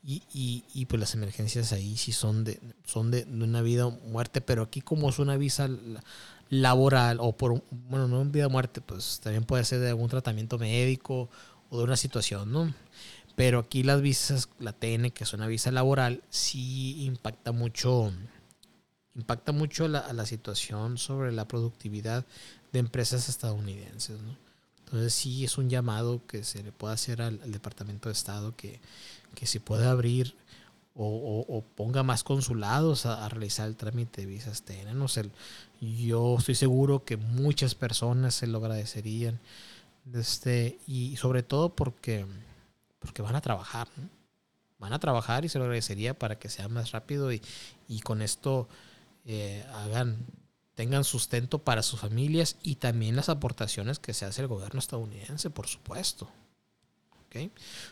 Y, 0.08 0.22
y, 0.32 0.64
y, 0.76 0.86
pues 0.86 1.00
las 1.00 1.16
emergencias 1.16 1.74
ahí 1.74 1.98
sí 1.98 2.12
son 2.12 2.44
de, 2.44 2.60
son 2.86 3.10
de, 3.10 3.24
una 3.24 3.64
vida 3.64 3.88
o 3.88 3.92
muerte, 3.92 4.40
pero 4.40 4.62
aquí 4.62 4.82
como 4.82 5.10
es 5.10 5.18
una 5.18 5.36
visa 5.36 5.68
laboral 6.50 7.18
o 7.20 7.32
por, 7.36 7.64
bueno, 7.72 8.08
no 8.08 8.22
en 8.22 8.32
vida 8.32 8.46
o 8.46 8.52
muerte, 8.52 8.82
pues 8.82 9.20
también 9.24 9.46
puede 9.46 9.64
ser 9.64 9.80
de 9.80 9.90
algún 9.90 10.08
tratamiento 10.08 10.60
médico 10.60 11.28
o 11.72 11.78
de 11.80 11.84
una 11.84 11.98
situación, 11.98 12.52
¿no? 12.52 12.72
Pero 13.36 13.60
aquí 13.60 13.82
las 13.82 14.02
visas, 14.02 14.48
la 14.60 14.74
TN, 14.74 15.10
que 15.10 15.24
es 15.24 15.34
una 15.34 15.48
visa 15.48 15.72
laboral, 15.72 16.22
sí 16.30 17.04
impacta 17.06 17.52
mucho, 17.52 18.14
impacta 19.16 19.54
mucho 19.54 19.88
la, 19.88 20.14
la 20.14 20.28
situación 20.28 21.00
sobre 21.00 21.32
la 21.32 21.48
productividad 21.48 22.26
de 22.72 22.80
empresas 22.80 23.28
estadounidenses, 23.28 24.22
¿no? 24.22 24.38
Entonces 24.86 25.14
sí 25.14 25.44
es 25.44 25.58
un 25.58 25.70
llamado 25.70 26.22
que 26.28 26.44
se 26.44 26.64
le 26.64 26.72
puede 26.72 26.94
hacer 26.94 27.22
al, 27.22 27.52
Departamento 27.52 28.10
de 28.10 28.14
Estado 28.14 28.56
que 28.56 28.80
que 29.36 29.46
se 29.46 29.60
pueda 29.60 29.92
abrir 29.92 30.36
o, 30.98 31.62
ponga 31.76 32.04
más 32.04 32.24
consulados 32.24 33.06
a, 33.06 33.28
realizar 33.28 33.68
el 33.68 33.76
trámite 33.76 34.22
de 34.22 34.28
visas 34.28 34.62
TN. 34.62 34.98
No 34.98 35.08
yo 35.82 36.38
estoy 36.40 36.56
seguro 36.56 37.04
que 37.04 37.18
muchas 37.18 37.76
personas 37.76 38.34
se 38.34 38.48
lo 38.48 38.60
agradecerían. 38.60 39.38
Este, 40.14 40.80
y 40.88 41.18
sobre 41.18 41.44
todo 41.44 41.76
porque, 41.76 42.26
porque 43.00 43.22
van 43.22 43.36
a 43.36 43.42
trabajar. 43.42 43.90
Van 44.80 44.94
a 44.94 45.00
trabajar 45.00 45.44
y 45.44 45.50
se 45.50 45.58
lo 45.58 45.66
agradecería 45.66 46.18
para 46.18 46.40
que 46.40 46.48
sea 46.48 46.70
más 46.70 46.92
rápido 46.92 47.30
y, 47.34 47.42
con 48.06 48.22
esto 48.22 48.70
eh, 49.26 49.66
hagan 49.74 50.16
tengan 50.76 51.04
sustento 51.04 51.60
para 51.60 51.82
sus 51.82 52.00
familias 52.00 52.58
y 52.62 52.76
también 52.76 53.16
las 53.16 53.30
aportaciones 53.30 54.00
que 54.00 54.14
se 54.14 54.26
hace 54.26 54.42
el 54.42 54.48
gobierno 54.48 54.80
estadounidense, 54.80 55.50
por 55.50 55.68
supuesto. 55.68 56.30
¿Okay? 57.28 57.52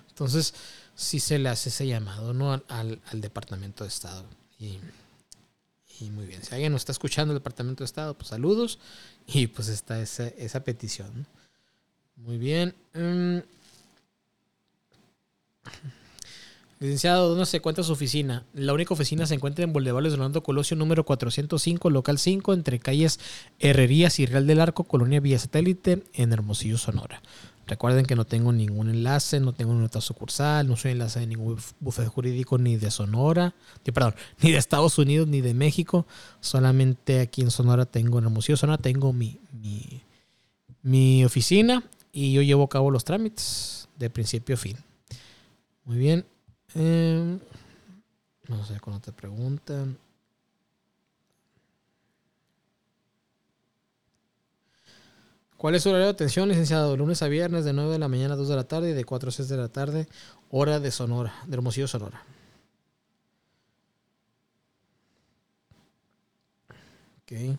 Entonces, 0.10 0.54
si 0.96 1.20
se 1.20 1.40
le 1.40 1.50
hace 1.50 1.70
ese 1.70 1.88
llamado 1.88 2.34
¿no? 2.34 2.62
al, 2.68 3.02
Departamento 3.14 3.84
de 3.84 3.88
Estado. 3.88 4.26
Y, 4.60 4.80
muy 6.12 6.26
bien, 6.26 6.44
si 6.44 6.54
alguien 6.54 6.74
nos 6.74 6.82
está 6.82 6.92
escuchando 6.92 7.34
el 7.34 7.40
Departamento 7.40 7.84
de 7.84 7.86
Estado, 7.86 8.14
pues 8.14 8.28
saludos. 8.28 8.80
Y 9.26 9.48
pues 9.48 9.70
está 9.70 10.02
esa, 10.02 10.28
esa 10.28 10.64
petición. 10.64 11.26
Muy 12.18 12.38
bien. 12.38 12.76
Mm. 12.94 13.40
Licenciado, 16.84 17.30
¿dónde 17.30 17.46
se 17.46 17.56
encuentra 17.56 17.82
su 17.82 17.94
oficina? 17.94 18.46
La 18.54 18.74
única 18.74 18.94
oficina 18.94 19.26
se 19.26 19.34
encuentra 19.34 19.64
en 19.64 19.72
Boulevard 19.72 20.06
Orlando 20.06 20.44
Colosio 20.44 20.76
número 20.76 21.06
405, 21.06 21.90
local 21.90 22.20
5, 22.20 22.54
entre 22.54 22.80
calles 22.80 23.22
Herrerías 23.60 24.20
y 24.20 24.26
Real 24.26 24.46
del 24.46 24.60
Arco, 24.60 24.84
Colonia 24.84 25.22
Villa 25.22 25.40
Satélite, 25.40 26.04
en 26.12 26.34
Hermosillo, 26.34 26.78
Sonora. 26.78 27.22
Recuerden 27.68 28.06
que 28.06 28.18
no 28.18 28.26
tengo 28.26 28.52
ningún 28.52 28.90
enlace, 28.90 29.40
no 29.40 29.54
tengo 29.54 29.72
ninguna 29.72 30.02
sucursal, 30.02 30.68
no 30.68 30.76
soy 30.76 30.92
enlace 30.92 31.22
de 31.22 31.28
ningún 31.28 31.58
bufete 31.80 32.10
jurídico 32.10 32.58
ni 32.58 32.76
de 32.76 32.92
Sonora, 32.92 33.56
perdón, 33.86 34.16
ni 34.42 34.52
de 34.52 34.58
Estados 34.58 34.98
Unidos 34.98 35.30
ni 35.30 35.40
de 35.40 35.54
México. 35.54 36.06
Solamente 36.42 37.22
aquí 37.22 37.44
en 37.44 37.52
Sonora 37.52 37.86
tengo, 37.86 38.20
en 38.20 38.26
el 38.26 38.30
Museo 38.30 38.58
Sonora 38.58 38.78
tengo 38.78 39.14
mi, 39.14 39.40
mi, 40.82 41.24
oficina 41.24 41.82
y 42.12 42.34
yo 42.34 42.42
llevo 42.42 42.64
a 42.64 42.70
cabo 42.70 42.92
los 42.92 43.06
trámites 43.06 43.88
de 43.98 44.10
principio 44.10 44.56
a 44.56 44.58
fin. 44.58 44.76
Muy 45.86 45.98
bien. 45.98 46.26
Eh, 46.76 47.40
no 48.48 48.66
sé 48.66 48.80
cuando 48.80 49.02
te 49.02 49.12
preguntan. 49.12 49.98
¿Cuál 55.58 55.76
es 55.76 55.84
su 55.84 55.90
horario 55.90 56.08
de 56.08 56.12
atención, 56.12 56.50
licenciado? 56.50 56.98
Lunes 56.98 57.22
a 57.22 57.28
viernes 57.30 57.64
de 57.64 57.72
9 57.72 57.92
de 57.94 58.00
la 58.00 58.10
mañana 58.10 58.34
a 58.34 58.38
2 58.38 58.50
de 58.50 58.56
la 58.56 58.66
tarde 58.66 58.90
y 58.90 58.94
de 58.94 59.06
4 59.06 59.30
a 59.30 59.32
6 59.32 59.48
de 59.48 59.58
la 59.58 59.70
tarde, 59.70 60.10
hora 60.50 60.80
de 60.80 60.92
Sonora, 60.92 61.34
de 61.48 61.56
Hermosillo, 61.56 61.88
Sonora. 61.88 62.22
Ok. 67.22 67.58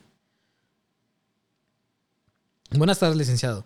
Buenas 2.72 2.98
tardes, 2.98 3.16
licenciado. 3.16 3.64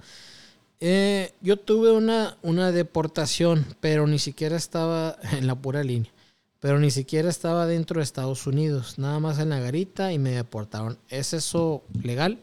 Eh, 0.80 1.32
yo 1.40 1.56
tuve 1.56 1.92
una, 1.92 2.36
una 2.42 2.70
deportación, 2.70 3.66
pero 3.80 4.06
ni 4.06 4.18
siquiera 4.18 4.56
estaba 4.56 5.16
en 5.32 5.46
la 5.46 5.54
pura 5.54 5.82
línea. 5.82 6.12
Pero 6.60 6.80
ni 6.80 6.90
siquiera 6.90 7.28
estaba 7.28 7.66
dentro 7.66 8.00
de 8.00 8.04
Estados 8.04 8.46
Unidos. 8.46 8.98
Nada 8.98 9.20
más 9.20 9.38
en 9.38 9.50
la 9.50 9.60
garita 9.60 10.12
y 10.12 10.18
me 10.18 10.30
deportaron. 10.30 10.98
¿Es 11.08 11.32
eso 11.32 11.84
legal? 12.02 12.40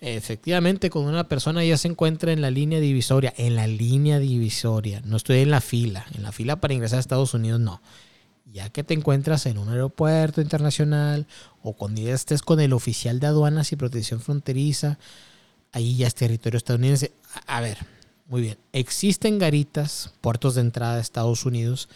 Efectivamente, 0.00 0.90
cuando 0.90 1.10
una 1.10 1.28
persona 1.28 1.64
ya 1.64 1.78
se 1.78 1.88
encuentra 1.88 2.32
en 2.32 2.42
la 2.42 2.50
línea 2.50 2.78
divisoria, 2.78 3.32
en 3.38 3.56
la 3.56 3.66
línea 3.66 4.18
divisoria, 4.18 5.00
no 5.04 5.16
estoy 5.16 5.38
en 5.38 5.50
la 5.50 5.62
fila, 5.62 6.04
en 6.14 6.22
la 6.22 6.30
fila 6.30 6.56
para 6.56 6.74
ingresar 6.74 6.98
a 6.98 7.00
Estados 7.00 7.32
Unidos, 7.32 7.58
no. 7.58 7.80
Ya 8.52 8.68
que 8.68 8.84
te 8.84 8.92
encuentras 8.92 9.46
en 9.46 9.56
un 9.56 9.70
aeropuerto 9.70 10.42
internacional 10.42 11.26
o 11.62 11.72
cuando 11.72 12.02
ya 12.02 12.12
estés 12.12 12.42
con 12.42 12.60
el 12.60 12.74
oficial 12.74 13.18
de 13.18 13.28
aduanas 13.28 13.72
y 13.72 13.76
protección 13.76 14.20
fronteriza, 14.20 14.98
ahí 15.72 15.96
ya 15.96 16.06
es 16.06 16.14
territorio 16.14 16.58
estadounidense. 16.58 17.12
A 17.46 17.60
ver, 17.60 17.78
muy 18.28 18.42
bien. 18.42 18.58
Existen 18.72 19.38
garitas, 19.38 20.12
puertos 20.20 20.54
de 20.54 20.62
entrada 20.62 20.96
a 20.96 21.00
Estados 21.00 21.44
Unidos, 21.44 21.88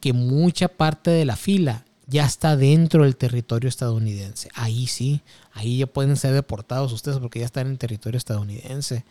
que 0.00 0.12
mucha 0.12 0.68
parte 0.68 1.10
de 1.10 1.24
la 1.24 1.36
fila 1.36 1.84
ya 2.06 2.24
está 2.24 2.56
dentro 2.56 3.04
del 3.04 3.16
territorio 3.16 3.68
estadounidense. 3.68 4.48
Ahí 4.54 4.86
sí, 4.86 5.20
ahí 5.52 5.78
ya 5.78 5.86
pueden 5.86 6.16
ser 6.16 6.32
deportados 6.32 6.92
ustedes 6.92 7.18
porque 7.18 7.40
ya 7.40 7.46
están 7.46 7.66
en 7.66 7.76
territorio 7.76 8.16
estadounidense. 8.16 9.04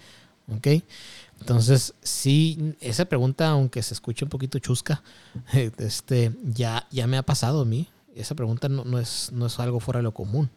¿Ok? 0.49 0.67
Entonces, 1.39 1.93
sí, 2.01 2.75
esa 2.79 3.05
pregunta, 3.05 3.49
aunque 3.49 3.83
se 3.83 3.93
escuche 3.93 4.25
un 4.25 4.29
poquito 4.29 4.59
chusca, 4.59 5.03
este, 5.77 6.31
ya, 6.43 6.87
ya 6.89 7.05
me 7.05 7.17
ha 7.17 7.23
pasado 7.23 7.61
a 7.61 7.65
mí. 7.65 7.87
Esa 8.15 8.33
pregunta 8.33 8.67
no, 8.67 8.99
es, 8.99 9.29
no 9.31 9.45
es 9.45 9.59
algo 9.59 9.79
fuera 9.79 9.99
de 9.99 10.03
lo 10.03 10.13
común. 10.13 10.49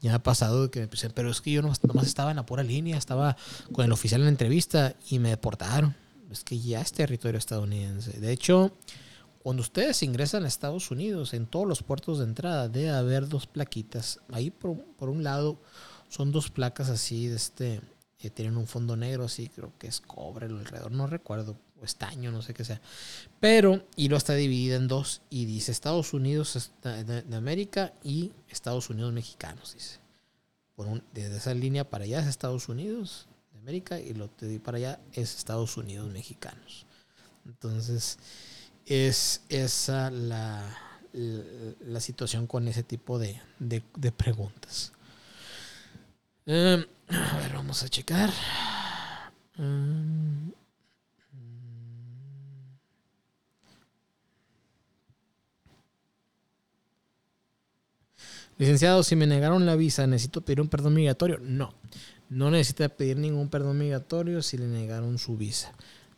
Ya 0.00 0.14
ha 0.14 0.22
pasado 0.22 0.70
que 0.70 0.80
me 0.80 0.86
dicen, 0.86 1.12
pero 1.14 1.30
es 1.30 1.40
que 1.40 1.52
yo 1.52 1.62
nomás, 1.62 1.82
nomás 1.84 2.06
estaba 2.06 2.30
en 2.30 2.36
la 2.36 2.46
pura 2.46 2.62
línea, 2.62 2.96
estaba 2.96 3.36
con 3.72 3.84
el 3.84 3.92
oficial 3.92 4.22
en 4.22 4.26
la 4.26 4.30
entrevista 4.30 4.94
y 5.08 5.18
me 5.18 5.30
deportaron. 5.30 5.94
Es 6.30 6.44
que 6.44 6.58
ya 6.58 6.80
es 6.80 6.92
territorio 6.92 7.38
estadounidense. 7.38 8.18
De 8.18 8.32
hecho, 8.32 8.72
cuando 9.42 9.62
ustedes 9.62 10.02
ingresan 10.02 10.44
a 10.44 10.48
Estados 10.48 10.90
Unidos, 10.90 11.32
en 11.32 11.46
todos 11.46 11.66
los 11.66 11.82
puertos 11.82 12.18
de 12.18 12.24
entrada 12.24 12.68
debe 12.68 12.90
haber 12.90 13.26
dos 13.26 13.46
plaquitas. 13.46 14.20
Ahí 14.30 14.50
por, 14.50 14.76
un 15.08 15.24
lado 15.24 15.60
son 16.08 16.30
dos 16.30 16.50
placas 16.50 16.90
así 16.90 17.26
de 17.26 17.36
este, 17.36 17.80
que 18.18 18.28
tienen 18.28 18.58
un 18.58 18.66
fondo 18.66 18.96
negro 18.96 19.24
así, 19.24 19.48
creo 19.48 19.72
que 19.78 19.86
es 19.86 20.02
cobre 20.02 20.46
alrededor, 20.46 20.92
no 20.92 21.06
recuerdo, 21.06 21.56
o 21.80 21.84
estaño, 21.84 22.30
no 22.30 22.42
sé 22.42 22.54
qué 22.54 22.64
sea. 22.64 22.80
Pero, 23.40 23.84
y 23.96 24.08
lo 24.08 24.16
está 24.16 24.34
dividida 24.34 24.76
en 24.76 24.88
dos 24.88 25.22
y 25.30 25.44
dice 25.46 25.72
Estados 25.72 26.12
Unidos 26.12 26.70
de, 26.82 27.36
América 27.36 27.92
y 28.02 28.32
Estados 28.48 28.90
Unidos 28.90 29.12
mexicanos, 29.12 29.74
dice. 29.74 29.98
Desde 31.12 31.36
esa 31.36 31.52
línea 31.52 31.84
para 31.84 32.04
allá 32.04 32.20
es 32.20 32.26
Estados 32.26 32.70
Unidos 32.70 33.28
de 33.52 33.58
América 33.58 34.00
y 34.00 34.14
lo 34.14 34.30
de 34.40 34.58
para 34.60 34.78
allá 34.78 35.00
es 35.12 35.36
Estados 35.36 35.76
Unidos 35.76 36.10
mexicanos. 36.10 36.86
Entonces, 37.44 38.18
es 38.86 39.42
esa 39.48 40.10
la, 40.10 40.76
la, 41.12 42.00
situación 42.00 42.46
con 42.46 42.66
ese 42.68 42.82
tipo 42.82 43.18
de, 43.18 43.40
preguntas. 44.16 44.92
Em, 46.46 46.84
a 47.08 47.38
ver, 47.38 47.52
vamos 47.52 47.82
a 47.82 47.88
checar. 47.88 48.30
Em, 49.58 50.29
Licenciado, 58.60 59.02
si 59.02 59.16
me 59.16 59.26
negaron 59.26 59.64
la 59.64 59.74
visa, 59.74 60.06
¿necesito 60.06 60.42
pedir 60.42 60.60
un 60.60 60.68
perdón 60.68 60.92
migratorio? 60.92 61.38
No, 61.40 61.72
no 62.28 62.50
necesita 62.50 62.90
pedir 62.90 63.16
ningún 63.16 63.48
perdón 63.48 63.78
migratorio 63.78 64.42
si 64.42 64.58
le 64.58 64.66
negaron 64.66 65.16
su 65.16 65.38
visa. 65.38 65.72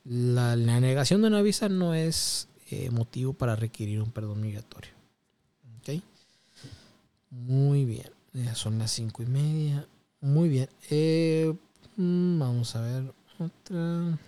La, 0.04 0.56
negación 0.56 1.22
de 1.22 1.28
una 1.28 1.40
visa 1.40 1.68
no 1.68 1.94
es 1.94 2.48
eh, 2.68 2.90
motivo 2.90 3.32
para 3.32 3.54
requerir 3.54 4.02
un 4.02 4.10
perdón 4.10 4.40
migratorio. 4.40 4.90
¿Ok? 5.78 6.02
Muy 7.30 7.84
bien. 7.84 8.10
Ya 8.32 8.56
son 8.56 8.76
las 8.76 8.90
cinco 8.90 9.22
y 9.22 9.26
media. 9.26 9.86
Muy 10.20 10.48
bien. 10.48 10.68
Eh, 10.90 11.54
mm, 11.94 12.40
vamos 12.40 12.74
a 12.74 12.80
ver 12.80 13.14
otra. 13.38 14.18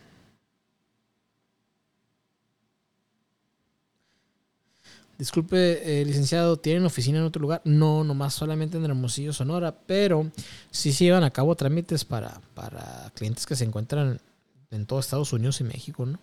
Disculpe, 5.19 6.01
eh, 6.01 6.05
licenciado, 6.05 6.57
¿tienen 6.57 6.85
oficina 6.85 7.19
en 7.19 7.25
otro 7.25 7.41
lugar? 7.41 7.63
No, 7.65 8.03
nomás 8.03 8.35
solamente 8.35 8.79
en 8.79 8.85
Hermosillo, 8.85 9.33
Sonora, 9.33 9.77
pero 9.87 10.31
sí 10.71 10.93
se 10.93 11.05
llevan 11.05 11.23
a 11.23 11.31
cabo 11.31 11.55
trámites 11.55 12.05
para, 12.05 12.41
para 12.55 13.13
clientes 13.15 13.47
que 13.47 13.55
se 13.55 13.65
encuentran 13.65 14.21
en 14.71 14.87
todo 14.87 14.99
Estados 14.99 15.33
Unidos 15.33 15.61
y 15.61 15.65
México, 15.65 16.05
¿no? 16.05 16.19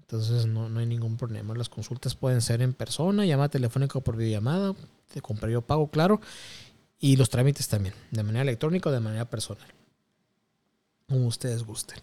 Entonces 0.00 0.46
no, 0.46 0.70
no 0.70 0.80
hay 0.80 0.86
ningún 0.86 1.18
problema. 1.18 1.54
Las 1.54 1.68
consultas 1.68 2.14
pueden 2.14 2.40
ser 2.40 2.62
en 2.62 2.72
persona, 2.72 3.26
llamada 3.26 3.50
telefónica 3.50 3.98
o 3.98 4.00
por 4.00 4.16
videollamada, 4.16 4.74
de 5.12 5.20
compra 5.20 5.50
yo 5.50 5.60
pago, 5.60 5.90
claro, 5.90 6.20
y 6.98 7.16
los 7.16 7.28
trámites 7.28 7.68
también, 7.68 7.94
de 8.10 8.22
manera 8.22 8.42
electrónica 8.42 8.88
o 8.88 8.92
de 8.92 9.00
manera 9.00 9.26
personal, 9.26 9.68
como 11.06 11.26
ustedes 11.26 11.62
gusten. 11.62 11.98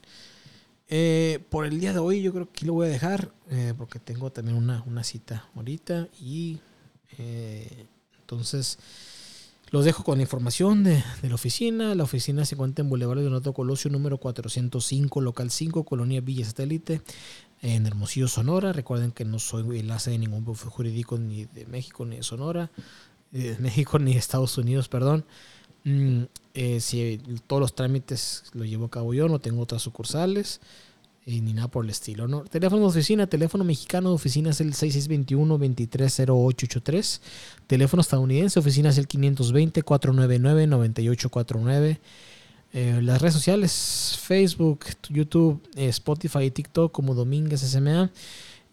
Eh, 0.87 1.39
por 1.49 1.65
el 1.65 1.79
día 1.79 1.93
de 1.93 1.99
hoy 1.99 2.21
yo 2.21 2.31
creo 2.31 2.51
que 2.51 2.65
lo 2.65 2.73
voy 2.73 2.87
a 2.87 2.91
dejar 2.91 3.31
eh, 3.49 3.73
porque 3.75 3.97
tengo 3.97 4.31
también 4.31 4.55
una, 4.55 4.83
una 4.85 5.03
cita 5.03 5.49
ahorita 5.55 6.09
y 6.21 6.59
eh, 7.17 7.87
entonces 8.19 8.77
los 9.71 9.83
dejo 9.83 10.03
con 10.03 10.19
la 10.19 10.21
información 10.21 10.83
de, 10.83 11.03
la 11.23 11.35
oficina. 11.35 11.95
La 11.95 12.03
oficina 12.03 12.45
se 12.45 12.53
encuentra 12.53 12.83
en 12.83 12.89
Boulevard 12.89 13.19
Donato 13.19 13.51
Colosio 13.51 13.89
número 13.89 14.19
405, 14.19 15.21
local 15.21 15.49
5, 15.49 15.83
Colonia 15.83 16.21
Villa 16.21 16.45
Satélite, 16.45 17.01
en 17.63 17.87
Hermosillo, 17.87 18.27
Sonora. 18.27 18.71
Recuerden 18.71 19.11
que 19.11 19.25
no 19.25 19.39
soy 19.39 19.79
enlace 19.79 20.11
de 20.11 20.19
ningún 20.19 20.45
bufete 20.45 20.69
jurídico 20.69 21.17
ni 21.17 21.45
de 21.45 21.65
México 21.65 22.05
ni 22.05 22.17
de 22.17 22.23
Sonora, 22.23 22.69
de 23.31 23.57
México 23.57 23.97
ni 23.97 24.13
de 24.13 24.19
Estados 24.19 24.57
Unidos, 24.59 24.87
perdón. 24.87 25.25
Mm, 25.85 26.23
eh, 26.53 26.79
si 26.81 27.21
todos 27.47 27.61
los 27.61 27.75
trámites 27.75 28.43
los 28.53 28.67
llevo 28.67 28.85
a 28.85 28.89
cabo 28.89 29.13
yo, 29.13 29.29
no 29.29 29.39
tengo 29.39 29.61
otras 29.61 29.81
sucursales 29.81 30.59
eh, 31.27 31.41
ni 31.41 31.53
nada 31.53 31.67
por 31.67 31.83
el 31.83 31.89
estilo. 31.89 32.27
¿no? 32.27 32.43
Teléfono 32.43 32.81
de 32.81 32.87
oficina, 32.87 33.25
teléfono 33.25 33.63
mexicano 33.63 34.09
de 34.09 34.15
oficina 34.15 34.51
es 34.51 34.61
el 34.61 34.73
6621-230883. 34.73 37.19
Teléfono 37.65 38.01
estadounidense, 38.01 38.59
oficina 38.59 38.89
es 38.89 38.99
el 38.99 39.07
520-499-9849. 39.07 41.97
Eh, 42.73 42.99
las 43.01 43.19
redes 43.21 43.33
sociales, 43.33 44.19
Facebook, 44.21 44.85
YouTube, 45.09 45.59
eh, 45.75 45.87
Spotify 45.87 46.43
y 46.43 46.51
TikTok 46.51 46.91
como 46.91 47.15
Domínguez 47.15 47.61
SMA. 47.61 48.11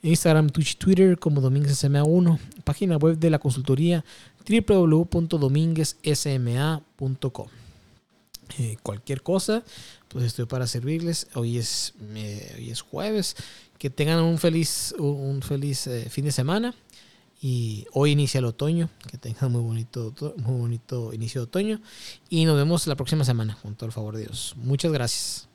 Instagram, 0.02 0.50
Twitch, 0.50 0.76
Twitter 0.76 1.18
como 1.18 1.40
Domínguez 1.40 1.82
SMA1. 1.82 2.38
Página 2.64 2.98
web 2.98 3.16
de 3.16 3.30
la 3.30 3.38
consultoría 3.38 4.04
www.dominguezsma.com. 4.48 7.48
Eh, 8.58 8.76
cualquier 8.82 9.22
cosa, 9.22 9.62
pues 10.08 10.24
estoy 10.24 10.46
para 10.46 10.66
servirles. 10.66 11.28
Hoy 11.34 11.58
es, 11.58 11.94
hoy 12.56 12.70
es 12.70 12.80
jueves. 12.82 13.36
Que 13.78 13.90
tengan 13.90 14.20
un 14.20 14.38
feliz, 14.38 14.94
un 14.98 15.42
feliz 15.42 15.86
eh, 15.86 16.08
fin 16.10 16.24
de 16.24 16.32
semana. 16.32 16.74
Y 17.40 17.86
hoy 17.92 18.12
inicia 18.12 18.38
el 18.38 18.44
otoño. 18.44 18.88
Que 19.10 19.18
tengan 19.18 19.50
muy 19.50 19.62
bonito, 19.62 20.14
muy 20.36 20.60
bonito 20.60 21.12
inicio 21.12 21.40
de 21.40 21.44
otoño. 21.44 21.80
Y 22.28 22.44
nos 22.44 22.56
vemos 22.56 22.86
la 22.86 22.94
próxima 22.94 23.24
semana, 23.24 23.58
con 23.62 23.74
todo 23.74 23.86
el 23.86 23.92
favor 23.92 24.16
de 24.16 24.22
Dios. 24.22 24.54
Muchas 24.56 24.92
gracias. 24.92 25.51